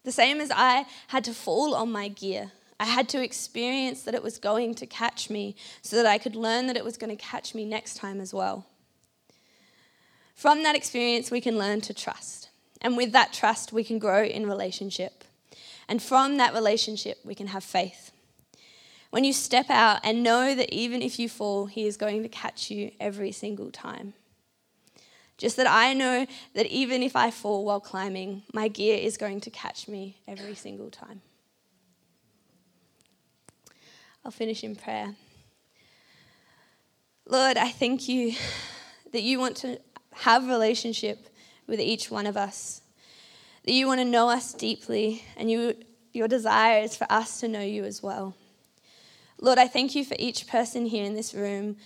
The 0.07 0.13
same 0.13 0.39
as 0.39 0.51
I 0.55 0.85
had 1.09 1.25
to 1.25 1.33
fall 1.33 1.75
on 1.75 1.91
my 1.91 2.07
gear. 2.07 2.53
I 2.79 2.85
had 2.85 3.09
to 3.09 3.21
experience 3.21 4.03
that 4.03 4.15
it 4.15 4.23
was 4.23 4.37
going 4.39 4.73
to 4.75 4.85
catch 4.85 5.29
me 5.29 5.57
so 5.81 5.97
that 5.97 6.05
I 6.05 6.17
could 6.17 6.33
learn 6.33 6.67
that 6.67 6.77
it 6.77 6.85
was 6.85 6.95
going 6.95 7.09
to 7.09 7.21
catch 7.21 7.53
me 7.53 7.65
next 7.65 7.95
time 7.95 8.21
as 8.21 8.33
well. 8.33 8.65
From 10.33 10.63
that 10.63 10.77
experience, 10.77 11.29
we 11.29 11.41
can 11.41 11.57
learn 11.57 11.81
to 11.81 11.93
trust. 11.93 12.47
And 12.79 12.95
with 12.95 13.11
that 13.11 13.33
trust, 13.33 13.73
we 13.73 13.83
can 13.83 13.99
grow 13.99 14.23
in 14.23 14.47
relationship. 14.47 15.25
And 15.89 16.01
from 16.01 16.37
that 16.37 16.53
relationship, 16.53 17.17
we 17.25 17.35
can 17.35 17.47
have 17.47 17.65
faith. 17.65 18.13
When 19.09 19.25
you 19.25 19.33
step 19.33 19.69
out 19.69 19.99
and 20.05 20.23
know 20.23 20.55
that 20.55 20.73
even 20.73 21.01
if 21.01 21.19
you 21.19 21.27
fall, 21.27 21.65
He 21.65 21.85
is 21.85 21.97
going 21.97 22.23
to 22.23 22.29
catch 22.29 22.71
you 22.71 22.91
every 22.97 23.33
single 23.33 23.71
time. 23.71 24.13
Just 25.37 25.55
that 25.57 25.67
I 25.67 25.93
know 25.93 26.25
that 26.55 26.65
even 26.65 27.03
if 27.03 27.15
I 27.15 27.29
fall 27.29 27.63
while 27.63 27.79
climbing, 27.79 28.43
my 28.53 28.67
gear 28.67 28.97
is 28.97 29.17
going 29.17 29.39
to 29.41 29.51
catch 29.51 29.87
me 29.87 30.17
every 30.27 30.55
single 30.55 30.89
time. 30.89 31.21
I'll 34.25 34.31
finish 34.31 34.63
in 34.63 34.75
prayer. 34.75 35.15
Lord, 37.27 37.57
I 37.57 37.69
thank 37.69 38.09
you 38.09 38.33
that 39.11 39.21
you 39.21 39.39
want 39.39 39.57
to 39.57 39.79
have 40.13 40.47
relationship 40.47 41.29
with 41.67 41.79
each 41.79 42.09
one 42.09 42.25
of 42.25 42.35
us. 42.35 42.81
That 43.63 43.73
you 43.73 43.85
want 43.85 43.99
to 43.99 44.05
know 44.05 44.29
us 44.29 44.53
deeply 44.53 45.23
and 45.35 45.51
you, 45.51 45.75
your 46.13 46.27
desire 46.27 46.81
is 46.81 46.95
for 46.95 47.05
us 47.11 47.39
to 47.41 47.47
know 47.47 47.61
you 47.61 47.83
as 47.83 48.01
well. 48.01 48.35
Lord, 49.39 49.59
I 49.59 49.67
thank 49.67 49.93
you 49.93 50.03
for 50.03 50.15
each 50.17 50.47
person 50.47 50.87
here 50.87 51.05
in 51.05 51.13
this 51.13 51.33
room 51.33 51.77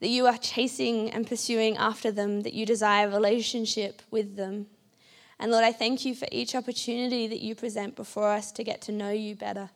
that 0.00 0.08
you 0.08 0.26
are 0.26 0.38
chasing 0.38 1.10
and 1.10 1.26
pursuing 1.26 1.76
after 1.76 2.10
them, 2.10 2.42
that 2.42 2.54
you 2.54 2.66
desire 2.66 3.06
a 3.06 3.10
relationship 3.10 4.02
with 4.10 4.36
them. 4.36 4.66
And 5.38 5.50
Lord, 5.50 5.64
I 5.64 5.72
thank 5.72 6.04
you 6.04 6.14
for 6.14 6.28
each 6.32 6.54
opportunity 6.54 7.26
that 7.26 7.40
you 7.40 7.54
present 7.54 7.96
before 7.96 8.30
us 8.30 8.52
to 8.52 8.64
get 8.64 8.80
to 8.82 8.92
know 8.92 9.10
you 9.10 9.34
better. 9.34 9.70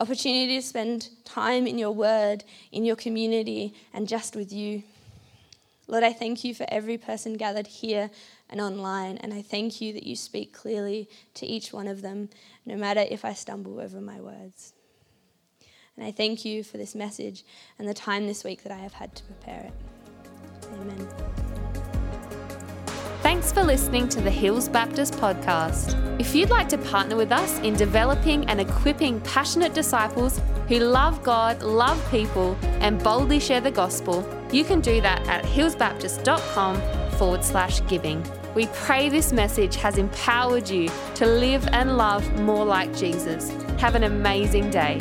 Opportunity 0.00 0.56
to 0.56 0.62
spend 0.62 1.10
time 1.24 1.66
in 1.66 1.78
your 1.78 1.90
word, 1.90 2.44
in 2.72 2.84
your 2.84 2.96
community, 2.96 3.74
and 3.92 4.08
just 4.08 4.34
with 4.34 4.52
you. 4.52 4.82
Lord, 5.86 6.04
I 6.04 6.12
thank 6.12 6.44
you 6.44 6.54
for 6.54 6.66
every 6.68 6.96
person 6.96 7.34
gathered 7.34 7.66
here 7.66 8.10
and 8.48 8.60
online, 8.60 9.16
and 9.18 9.34
I 9.34 9.42
thank 9.42 9.80
you 9.80 9.92
that 9.92 10.04
you 10.04 10.14
speak 10.14 10.52
clearly 10.52 11.08
to 11.34 11.46
each 11.46 11.72
one 11.72 11.88
of 11.88 12.00
them, 12.00 12.30
no 12.64 12.76
matter 12.76 13.04
if 13.10 13.24
I 13.24 13.34
stumble 13.34 13.80
over 13.80 14.00
my 14.00 14.20
words. 14.20 14.72
And 16.00 16.08
I 16.08 16.12
thank 16.12 16.46
you 16.46 16.64
for 16.64 16.78
this 16.78 16.94
message 16.94 17.44
and 17.78 17.86
the 17.86 17.92
time 17.92 18.26
this 18.26 18.42
week 18.42 18.62
that 18.62 18.72
I 18.72 18.78
have 18.78 18.94
had 18.94 19.14
to 19.16 19.22
prepare 19.22 19.60
it. 19.60 19.72
Amen. 20.80 21.08
Thanks 23.20 23.52
for 23.52 23.62
listening 23.62 24.08
to 24.08 24.22
the 24.22 24.30
Hills 24.30 24.66
Baptist 24.66 25.12
podcast. 25.16 26.18
If 26.18 26.34
you'd 26.34 26.48
like 26.48 26.70
to 26.70 26.78
partner 26.78 27.16
with 27.16 27.30
us 27.30 27.58
in 27.58 27.74
developing 27.74 28.46
and 28.46 28.62
equipping 28.62 29.20
passionate 29.20 29.74
disciples 29.74 30.40
who 30.68 30.78
love 30.78 31.22
God, 31.22 31.62
love 31.62 32.02
people, 32.10 32.56
and 32.80 32.98
boldly 33.04 33.38
share 33.38 33.60
the 33.60 33.70
gospel, 33.70 34.26
you 34.50 34.64
can 34.64 34.80
do 34.80 35.02
that 35.02 35.20
at 35.28 35.44
hillsbaptist.com 35.44 37.10
forward 37.18 37.44
slash 37.44 37.86
giving. 37.88 38.24
We 38.54 38.68
pray 38.68 39.10
this 39.10 39.34
message 39.34 39.76
has 39.76 39.98
empowered 39.98 40.70
you 40.70 40.90
to 41.16 41.26
live 41.26 41.68
and 41.72 41.98
love 41.98 42.26
more 42.40 42.64
like 42.64 42.96
Jesus. 42.96 43.50
Have 43.78 43.96
an 43.96 44.04
amazing 44.04 44.70
day. 44.70 44.98